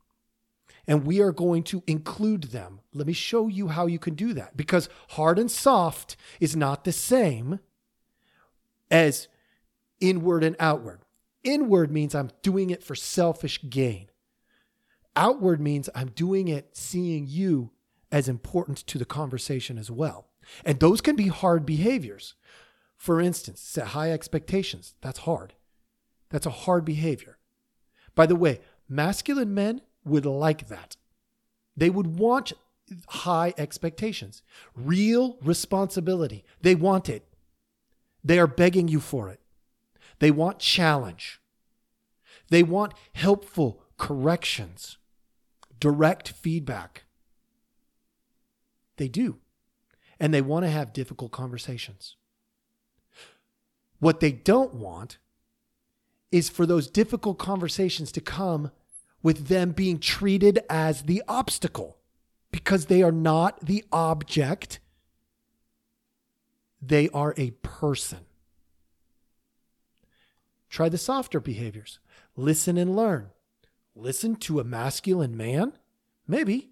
and 0.87 1.05
we 1.05 1.21
are 1.21 1.33
going 1.33 1.63
to 1.65 1.83
include 1.87 2.45
them. 2.45 2.81
Let 2.95 3.07
me 3.07 3.13
show 3.13 3.49
you 3.49 3.69
how 3.69 3.87
you 3.87 3.99
can 3.99 4.15
do 4.15 4.33
that 4.35 4.57
because 4.57 4.89
hard 5.11 5.39
and 5.39 5.51
soft 5.51 6.17
is 6.41 6.55
not 6.55 6.85
the 6.85 6.93
same 6.93 7.61
as 8.91 9.29
inward 10.01 10.45
and 10.45 10.57
outward. 10.59 11.01
Inward 11.45 11.91
means 11.91 12.15
I'm 12.15 12.31
doing 12.43 12.71
it 12.71 12.83
for 12.83 12.95
selfish 12.95 13.61
gain. 13.69 14.09
Outward 15.15 15.61
means 15.61 15.89
I'm 15.95 16.09
doing 16.09 16.49
it 16.49 16.77
seeing 16.77 17.27
you 17.27 17.71
as 18.13 18.29
important 18.29 18.79
to 18.87 18.99
the 18.99 19.05
conversation 19.05 19.79
as 19.79 19.91
well. 19.91 20.29
And 20.65 20.79
those 20.79 21.01
can 21.01 21.17
be 21.17 21.29
hard 21.29 21.65
behaviors. 21.65 22.35
For 22.97 23.21
instance, 23.21 23.61
set 23.61 23.89
high 23.89 24.13
expectations. 24.13 24.95
That's 25.01 25.21
hard. 25.21 25.55
That's 26.31 26.47
a 26.47 26.51
hard 26.51 26.85
behavior. 26.85 27.39
By 28.15 28.27
the 28.27 28.37
way, 28.37 28.61
masculine 28.89 29.55
men 29.55 29.83
would 30.05 30.27
like 30.27 30.69
that. 30.69 30.97
They 31.77 31.91
would 31.91 32.19
want 32.19 32.53
high 33.09 33.53
expectations, 33.59 34.43
real 34.75 35.37
responsibility. 35.43 36.45
They 36.63 36.75
want 36.75 37.09
it. 37.09 37.27
They 38.25 38.39
are 38.39 38.47
begging 38.47 38.89
you 38.89 39.01
for 39.01 39.29
it. 39.29 39.41
They 40.19 40.31
want 40.31 40.59
challenge. 40.59 41.41
They 42.49 42.63
want 42.63 42.95
helpful 43.13 43.83
corrections, 43.99 44.99
direct 45.81 46.29
feedback. 46.29 47.05
They 48.97 49.09
do. 49.09 49.39
And 50.19 50.33
they 50.33 50.43
want 50.43 50.65
to 50.65 50.71
have 50.71 50.93
difficult 50.93 51.33
conversations. 51.33 52.17
What 53.99 54.21
they 54.21 54.33
don't 54.33 54.75
want 54.75 55.19
is 56.33 56.49
for 56.49 56.67
those 56.67 56.89
difficult 56.89 57.39
conversations 57.39 58.13
to 58.13 58.21
come 58.21 58.71
with 59.23 59.49
them 59.49 59.73
being 59.73 59.99
treated 59.99 60.61
as 60.71 61.03
the 61.03 61.23
obstacle 61.29 61.99
because 62.51 62.87
they 62.87 63.03
are 63.03 63.13
not 63.13 63.65
the 63.65 63.85
object, 63.93 64.79
they 66.81 67.09
are 67.11 67.35
a 67.37 67.51
person. 67.63 68.21
Try 70.77 70.91
the 70.91 70.99
softer 70.99 71.41
behaviors. 71.41 72.01
Listen 72.37 72.77
and 72.77 72.95
learn. 72.95 73.31
Listen 73.95 74.37
to 74.37 74.61
a 74.61 74.65
masculine 74.65 75.35
man? 75.35 75.73
Maybe. 76.29 76.69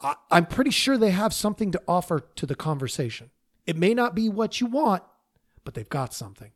I, 0.00 0.16
am 0.32 0.46
pretty 0.46 0.72
sure 0.72 0.98
they 0.98 1.12
have 1.12 1.32
something 1.32 1.70
to 1.70 1.80
offer 1.86 2.18
to 2.34 2.46
the 2.46 2.56
conversation. 2.56 3.30
It 3.64 3.76
may 3.76 3.94
not 3.94 4.16
be 4.16 4.28
what 4.28 4.60
you 4.60 4.66
want, 4.66 5.04
but 5.62 5.74
they've 5.74 5.88
got 5.88 6.12
something. 6.12 6.50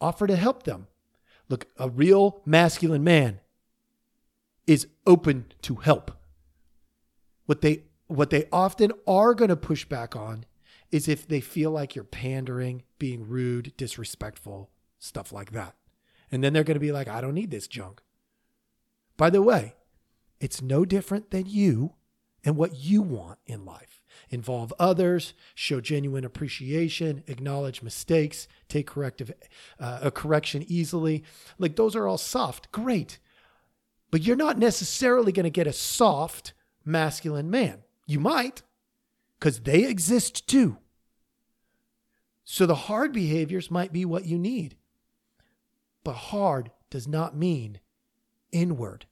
Offer 0.00 0.26
to 0.26 0.34
help 0.34 0.64
them. 0.64 0.88
Look, 1.48 1.68
a 1.78 1.88
real 1.88 2.42
masculine 2.44 3.04
man 3.04 3.38
is 4.66 4.88
open 5.06 5.52
to 5.62 5.76
help. 5.76 6.10
What 7.46 7.60
they 7.60 7.84
what 8.08 8.30
they 8.30 8.48
often 8.50 8.90
are 9.06 9.34
going 9.34 9.50
to 9.50 9.56
push 9.56 9.84
back 9.84 10.16
on 10.16 10.46
is 10.90 11.06
if 11.06 11.28
they 11.28 11.40
feel 11.40 11.70
like 11.70 11.94
you're 11.94 12.02
pandering, 12.02 12.82
being 12.98 13.28
rude, 13.28 13.72
disrespectful, 13.76 14.72
stuff 15.04 15.32
like 15.32 15.52
that. 15.52 15.74
And 16.32 16.42
then 16.42 16.52
they're 16.52 16.64
going 16.64 16.76
to 16.76 16.80
be 16.80 16.92
like, 16.92 17.08
I 17.08 17.20
don't 17.20 17.34
need 17.34 17.50
this 17.50 17.68
junk. 17.68 18.02
By 19.16 19.30
the 19.30 19.42
way, 19.42 19.74
it's 20.40 20.62
no 20.62 20.84
different 20.84 21.30
than 21.30 21.46
you 21.46 21.94
and 22.44 22.56
what 22.56 22.76
you 22.76 23.02
want 23.02 23.38
in 23.46 23.64
life. 23.64 24.02
Involve 24.30 24.72
others, 24.78 25.34
show 25.54 25.80
genuine 25.80 26.24
appreciation, 26.24 27.22
acknowledge 27.26 27.82
mistakes, 27.82 28.48
take 28.68 28.86
corrective 28.86 29.32
uh, 29.78 30.00
a 30.02 30.10
correction 30.10 30.64
easily. 30.66 31.24
Like 31.58 31.76
those 31.76 31.94
are 31.94 32.08
all 32.08 32.18
soft, 32.18 32.72
great. 32.72 33.18
But 34.10 34.22
you're 34.22 34.36
not 34.36 34.58
necessarily 34.58 35.32
going 35.32 35.44
to 35.44 35.50
get 35.50 35.66
a 35.66 35.72
soft 35.72 36.52
masculine 36.84 37.50
man. 37.50 37.82
You 38.06 38.20
might, 38.20 38.62
because 39.38 39.60
they 39.60 39.84
exist 39.84 40.46
too. 40.46 40.78
So 42.44 42.66
the 42.66 42.74
hard 42.74 43.12
behaviors 43.12 43.70
might 43.70 43.92
be 43.92 44.04
what 44.04 44.26
you 44.26 44.38
need. 44.38 44.76
But 46.04 46.12
hard 46.12 46.70
does 46.90 47.08
not 47.08 47.36
mean 47.36 47.80
inward. 48.52 49.06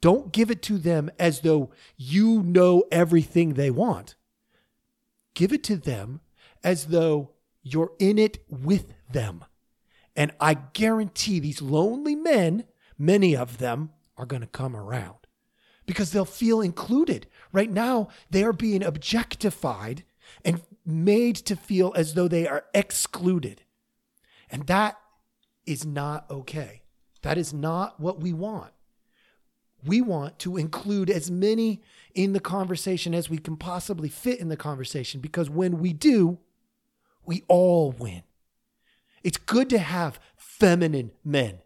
Don't 0.00 0.32
give 0.32 0.50
it 0.50 0.62
to 0.62 0.78
them 0.78 1.10
as 1.18 1.40
though 1.40 1.70
you 1.96 2.42
know 2.42 2.84
everything 2.92 3.54
they 3.54 3.70
want. 3.70 4.14
Give 5.34 5.52
it 5.52 5.64
to 5.64 5.76
them 5.76 6.20
as 6.62 6.86
though 6.86 7.32
you're 7.62 7.92
in 7.98 8.18
it 8.18 8.38
with 8.48 8.94
them. 9.10 9.44
And 10.14 10.32
I 10.40 10.54
guarantee 10.54 11.40
these 11.40 11.60
lonely 11.62 12.16
men, 12.16 12.64
many 12.96 13.36
of 13.36 13.58
them, 13.58 13.90
are 14.16 14.26
going 14.26 14.42
to 14.42 14.48
come 14.48 14.74
around 14.74 15.14
because 15.86 16.10
they'll 16.10 16.24
feel 16.24 16.60
included. 16.60 17.26
Right 17.52 17.70
now, 17.70 18.08
they 18.30 18.44
are 18.44 18.52
being 18.52 18.82
objectified 18.82 20.04
and 20.44 20.62
made 20.84 21.36
to 21.36 21.56
feel 21.56 21.92
as 21.96 22.14
though 22.14 22.28
they 22.28 22.46
are 22.46 22.64
excluded. 22.74 23.62
And 24.50 24.66
that 24.66 24.98
is 25.68 25.84
not 25.84 26.28
okay. 26.30 26.82
That 27.22 27.38
is 27.38 27.52
not 27.52 28.00
what 28.00 28.20
we 28.20 28.32
want. 28.32 28.72
We 29.84 30.00
want 30.00 30.38
to 30.40 30.56
include 30.56 31.10
as 31.10 31.30
many 31.30 31.82
in 32.14 32.32
the 32.32 32.40
conversation 32.40 33.14
as 33.14 33.30
we 33.30 33.38
can 33.38 33.56
possibly 33.56 34.08
fit 34.08 34.40
in 34.40 34.48
the 34.48 34.56
conversation 34.56 35.20
because 35.20 35.48
when 35.48 35.78
we 35.78 35.92
do, 35.92 36.38
we 37.24 37.44
all 37.46 37.92
win. 37.92 38.22
It's 39.22 39.36
good 39.36 39.68
to 39.70 39.78
have 39.78 40.18
feminine 40.36 41.12
men 41.24 41.58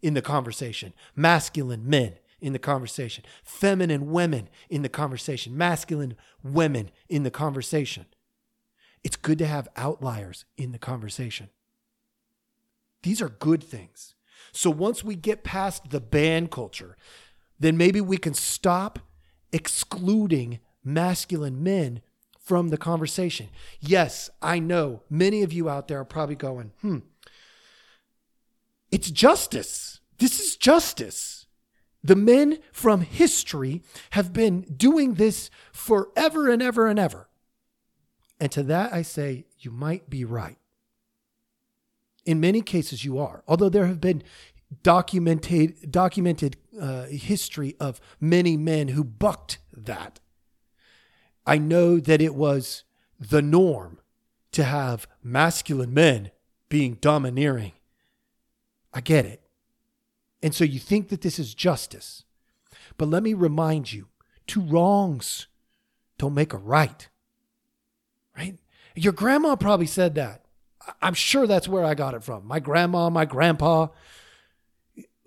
in 0.00 0.14
the 0.14 0.22
conversation, 0.22 0.94
masculine 1.14 1.88
men 1.88 2.14
in 2.40 2.52
the 2.52 2.58
conversation, 2.58 3.24
feminine 3.42 4.10
women 4.10 4.48
in 4.70 4.82
the 4.82 4.88
conversation, 4.88 5.56
masculine 5.56 6.16
women 6.42 6.90
in 7.08 7.24
the 7.24 7.30
conversation. 7.30 8.06
It's 9.02 9.16
good 9.16 9.38
to 9.38 9.46
have 9.46 9.68
outliers 9.76 10.44
in 10.56 10.72
the 10.72 10.78
conversation. 10.78 11.50
These 13.02 13.22
are 13.22 13.28
good 13.28 13.62
things. 13.62 14.14
So 14.52 14.70
once 14.70 15.04
we 15.04 15.14
get 15.14 15.44
past 15.44 15.90
the 15.90 16.00
band 16.00 16.50
culture, 16.50 16.96
then 17.58 17.76
maybe 17.76 18.00
we 18.00 18.16
can 18.16 18.34
stop 18.34 18.98
excluding 19.52 20.60
masculine 20.82 21.62
men 21.62 22.00
from 22.38 22.68
the 22.68 22.78
conversation. 22.78 23.48
Yes, 23.80 24.30
I 24.42 24.58
know 24.58 25.02
many 25.08 25.42
of 25.42 25.52
you 25.52 25.68
out 25.68 25.88
there 25.88 26.00
are 26.00 26.04
probably 26.04 26.34
going, 26.34 26.72
hmm, 26.80 26.98
it's 28.90 29.10
justice. 29.10 30.00
This 30.18 30.40
is 30.40 30.56
justice. 30.56 31.46
The 32.02 32.16
men 32.16 32.58
from 32.72 33.02
history 33.02 33.82
have 34.10 34.32
been 34.32 34.62
doing 34.62 35.14
this 35.14 35.50
forever 35.72 36.48
and 36.48 36.62
ever 36.62 36.86
and 36.86 36.98
ever. 36.98 37.28
And 38.40 38.50
to 38.52 38.62
that, 38.64 38.92
I 38.92 39.02
say, 39.02 39.44
you 39.58 39.70
might 39.70 40.08
be 40.08 40.24
right. 40.24 40.56
In 42.24 42.40
many 42.40 42.62
cases, 42.62 43.04
you 43.04 43.18
are. 43.18 43.42
Although 43.48 43.68
there 43.68 43.86
have 43.86 44.00
been 44.00 44.22
documented, 44.82 45.90
documented 45.90 46.56
uh, 46.80 47.04
history 47.04 47.76
of 47.80 48.00
many 48.20 48.56
men 48.56 48.88
who 48.88 49.04
bucked 49.04 49.58
that. 49.76 50.20
I 51.46 51.58
know 51.58 51.98
that 51.98 52.20
it 52.20 52.34
was 52.34 52.84
the 53.18 53.42
norm 53.42 53.98
to 54.52 54.64
have 54.64 55.06
masculine 55.22 55.94
men 55.94 56.30
being 56.68 56.94
domineering. 57.00 57.72
I 58.92 59.00
get 59.00 59.26
it. 59.26 59.42
And 60.42 60.54
so 60.54 60.64
you 60.64 60.78
think 60.78 61.08
that 61.08 61.20
this 61.20 61.38
is 61.38 61.54
justice. 61.54 62.24
But 62.96 63.08
let 63.08 63.22
me 63.22 63.34
remind 63.34 63.92
you 63.92 64.08
two 64.46 64.60
wrongs 64.60 65.46
don't 66.18 66.34
make 66.34 66.52
a 66.52 66.58
right. 66.58 67.08
Right? 68.36 68.58
Your 68.94 69.12
grandma 69.12 69.56
probably 69.56 69.86
said 69.86 70.14
that. 70.16 70.44
I'm 71.02 71.14
sure 71.14 71.46
that's 71.46 71.68
where 71.68 71.84
I 71.84 71.94
got 71.94 72.14
it 72.14 72.22
from. 72.22 72.46
My 72.46 72.60
grandma, 72.60 73.10
my 73.10 73.24
grandpa. 73.24 73.88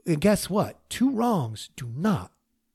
And 0.05 0.19
guess 0.19 0.49
what? 0.49 0.77
Two 0.89 1.11
wrongs 1.11 1.69
do 1.75 1.91
not 1.95 2.31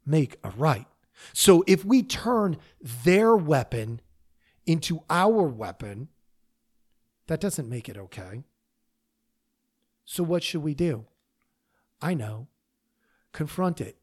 make 0.06 0.38
a 0.42 0.50
right. 0.50 0.86
So 1.32 1.64
if 1.66 1.84
we 1.84 2.02
turn 2.02 2.56
their 2.80 3.36
weapon 3.36 4.00
into 4.66 5.02
our 5.10 5.42
weapon, 5.42 6.08
that 7.26 7.40
doesn't 7.40 7.68
make 7.68 7.88
it 7.88 7.96
okay. 7.96 8.44
So 10.04 10.22
what 10.22 10.42
should 10.42 10.62
we 10.62 10.74
do? 10.74 11.04
I 12.00 12.14
know. 12.14 12.48
Confront 13.32 13.80
it 13.80 13.98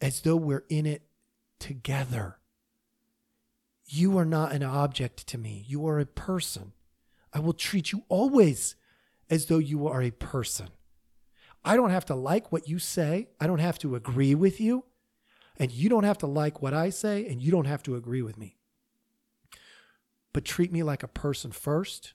as 0.00 0.22
though 0.22 0.36
we're 0.36 0.64
in 0.68 0.86
it 0.86 1.02
together. 1.58 2.38
You 3.86 4.18
are 4.18 4.24
not 4.24 4.52
an 4.52 4.62
object 4.62 5.26
to 5.28 5.38
me. 5.38 5.64
You 5.66 5.86
are 5.86 6.00
a 6.00 6.06
person. 6.06 6.72
I 7.38 7.40
will 7.40 7.52
treat 7.52 7.92
you 7.92 8.02
always 8.08 8.74
as 9.30 9.46
though 9.46 9.58
you 9.58 9.86
are 9.86 10.02
a 10.02 10.10
person. 10.10 10.70
I 11.64 11.76
don't 11.76 11.90
have 11.90 12.04
to 12.06 12.16
like 12.16 12.50
what 12.50 12.68
you 12.68 12.80
say. 12.80 13.28
I 13.38 13.46
don't 13.46 13.60
have 13.60 13.78
to 13.78 13.94
agree 13.94 14.34
with 14.34 14.60
you. 14.60 14.86
And 15.56 15.70
you 15.70 15.88
don't 15.88 16.02
have 16.02 16.18
to 16.18 16.26
like 16.26 16.60
what 16.60 16.74
I 16.74 16.90
say, 16.90 17.28
and 17.28 17.40
you 17.40 17.52
don't 17.52 17.66
have 17.66 17.84
to 17.84 17.94
agree 17.94 18.22
with 18.22 18.36
me. 18.36 18.56
But 20.32 20.44
treat 20.44 20.72
me 20.72 20.82
like 20.82 21.04
a 21.04 21.08
person 21.08 21.52
first. 21.52 22.14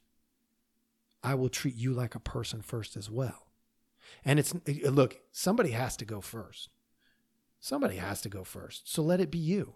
I 1.24 1.36
will 1.36 1.48
treat 1.48 1.76
you 1.76 1.94
like 1.94 2.16
a 2.16 2.20
person 2.20 2.62
first 2.62 2.98
as 2.98 3.10
well. 3.10 3.48
And 4.26 4.40
it's, 4.40 4.54
look, 4.84 5.22
somebody 5.32 5.72
has 5.72 5.96
to 5.98 6.06
go 6.06 6.20
first. 6.20 6.68
Somebody 7.62 7.96
has 7.96 8.20
to 8.24 8.30
go 8.30 8.44
first. 8.44 8.92
So 8.92 9.02
let 9.02 9.22
it 9.22 9.32
be 9.32 9.40
you. 9.40 9.76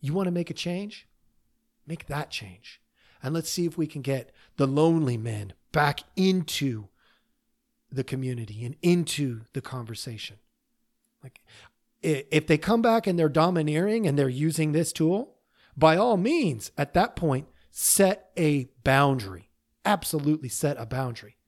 You 0.00 0.14
want 0.14 0.26
to 0.26 0.32
make 0.32 0.50
a 0.50 0.54
change? 0.54 1.06
Make 1.86 2.06
that 2.06 2.30
change. 2.30 2.80
And 3.24 3.32
let's 3.32 3.48
see 3.48 3.64
if 3.64 3.78
we 3.78 3.86
can 3.86 4.02
get 4.02 4.30
the 4.58 4.66
lonely 4.66 5.16
men 5.16 5.54
back 5.72 6.00
into 6.14 6.88
the 7.90 8.04
community 8.04 8.62
and 8.66 8.76
into 8.82 9.40
the 9.54 9.62
conversation. 9.62 10.36
Like 11.22 11.40
if 12.02 12.46
they 12.46 12.58
come 12.58 12.82
back 12.82 13.06
and 13.06 13.18
they're 13.18 13.30
domineering 13.30 14.06
and 14.06 14.18
they're 14.18 14.28
using 14.28 14.72
this 14.72 14.92
tool, 14.92 15.36
by 15.74 15.96
all 15.96 16.18
means, 16.18 16.70
at 16.76 16.92
that 16.92 17.16
point, 17.16 17.48
set 17.70 18.28
a 18.36 18.68
boundary. 18.84 19.48
Absolutely 19.86 20.50
set 20.50 20.76
a 20.78 20.84
boundary. 20.84 21.38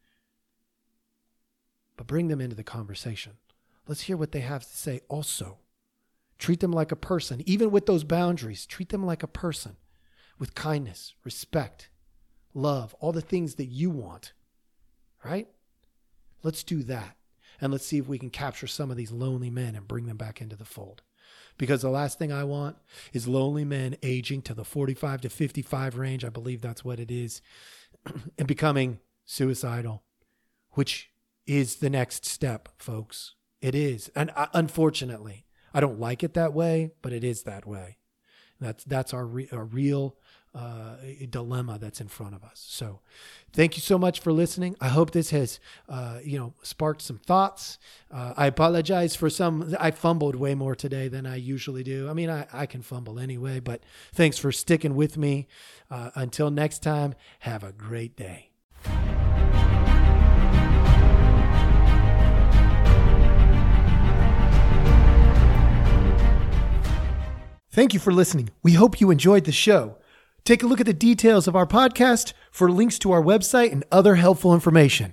But 1.98 2.06
bring 2.06 2.28
them 2.28 2.40
into 2.40 2.56
the 2.56 2.64
conversation. 2.64 3.34
Let's 3.86 4.02
hear 4.02 4.16
what 4.16 4.32
they 4.32 4.40
have 4.40 4.64
to 4.64 4.76
say 4.76 5.02
also. 5.08 5.58
Treat 6.38 6.60
them 6.60 6.72
like 6.72 6.90
a 6.90 6.96
person, 6.96 7.42
even 7.44 7.70
with 7.70 7.84
those 7.84 8.02
boundaries. 8.02 8.64
Treat 8.64 8.88
them 8.88 9.04
like 9.04 9.22
a 9.22 9.28
person 9.28 9.76
with 10.38 10.54
kindness, 10.54 11.14
respect, 11.24 11.88
love, 12.54 12.94
all 13.00 13.12
the 13.12 13.20
things 13.20 13.54
that 13.56 13.66
you 13.66 13.90
want, 13.90 14.32
right? 15.24 15.48
Let's 16.42 16.62
do 16.62 16.82
that. 16.84 17.16
And 17.60 17.72
let's 17.72 17.86
see 17.86 17.98
if 17.98 18.06
we 18.06 18.18
can 18.18 18.30
capture 18.30 18.66
some 18.66 18.90
of 18.90 18.96
these 18.96 19.12
lonely 19.12 19.50
men 19.50 19.74
and 19.74 19.88
bring 19.88 20.06
them 20.06 20.16
back 20.16 20.40
into 20.40 20.56
the 20.56 20.64
fold. 20.64 21.02
Because 21.58 21.82
the 21.82 21.90
last 21.90 22.18
thing 22.18 22.32
I 22.32 22.44
want 22.44 22.76
is 23.12 23.26
lonely 23.26 23.64
men 23.64 23.96
aging 24.02 24.42
to 24.42 24.54
the 24.54 24.64
45 24.64 25.22
to 25.22 25.30
55 25.30 25.96
range. 25.96 26.24
I 26.24 26.28
believe 26.28 26.60
that's 26.60 26.84
what 26.84 27.00
it 27.00 27.10
is, 27.10 27.40
and 28.38 28.46
becoming 28.46 29.00
suicidal, 29.24 30.02
which 30.72 31.10
is 31.46 31.76
the 31.76 31.90
next 31.90 32.26
step, 32.26 32.68
folks. 32.78 33.34
It 33.62 33.74
is. 33.74 34.10
And 34.14 34.30
uh, 34.36 34.48
unfortunately, 34.52 35.46
I 35.72 35.80
don't 35.80 35.98
like 35.98 36.22
it 36.22 36.34
that 36.34 36.52
way, 36.52 36.92
but 37.00 37.12
it 37.12 37.24
is 37.24 37.44
that 37.44 37.66
way. 37.66 37.98
That's 38.60 38.84
that's 38.84 39.12
our, 39.14 39.26
re- 39.26 39.48
our 39.52 39.64
real 39.64 40.16
uh, 40.54 40.96
dilemma 41.28 41.78
that's 41.78 42.00
in 42.00 42.08
front 42.08 42.34
of 42.34 42.42
us. 42.42 42.64
So, 42.66 43.00
thank 43.52 43.76
you 43.76 43.82
so 43.82 43.98
much 43.98 44.20
for 44.20 44.32
listening. 44.32 44.74
I 44.80 44.88
hope 44.88 45.10
this 45.10 45.30
has, 45.30 45.60
uh, 45.88 46.20
you 46.24 46.38
know, 46.38 46.54
sparked 46.62 47.02
some 47.02 47.18
thoughts. 47.18 47.78
Uh, 48.10 48.32
I 48.36 48.46
apologize 48.46 49.14
for 49.14 49.28
some. 49.28 49.76
I 49.78 49.90
fumbled 49.90 50.34
way 50.36 50.54
more 50.54 50.74
today 50.74 51.08
than 51.08 51.26
I 51.26 51.36
usually 51.36 51.82
do. 51.82 52.08
I 52.08 52.14
mean, 52.14 52.30
I, 52.30 52.46
I 52.52 52.66
can 52.66 52.80
fumble 52.82 53.18
anyway, 53.18 53.60
but 53.60 53.82
thanks 54.14 54.38
for 54.38 54.50
sticking 54.50 54.94
with 54.94 55.18
me. 55.18 55.46
Uh, 55.90 56.10
until 56.14 56.50
next 56.50 56.82
time, 56.82 57.14
have 57.40 57.62
a 57.62 57.72
great 57.72 58.16
day. 58.16 58.50
Thank 67.76 67.92
you 67.92 68.00
for 68.00 68.10
listening. 68.10 68.48
We 68.62 68.72
hope 68.72 69.02
you 69.02 69.10
enjoyed 69.10 69.44
the 69.44 69.52
show. 69.52 69.98
Take 70.46 70.62
a 70.62 70.66
look 70.66 70.80
at 70.80 70.86
the 70.86 70.94
details 70.94 71.46
of 71.46 71.54
our 71.54 71.66
podcast 71.66 72.32
for 72.50 72.70
links 72.70 72.98
to 73.00 73.12
our 73.12 73.22
website 73.22 73.70
and 73.70 73.84
other 73.92 74.14
helpful 74.14 74.54
information. 74.54 75.12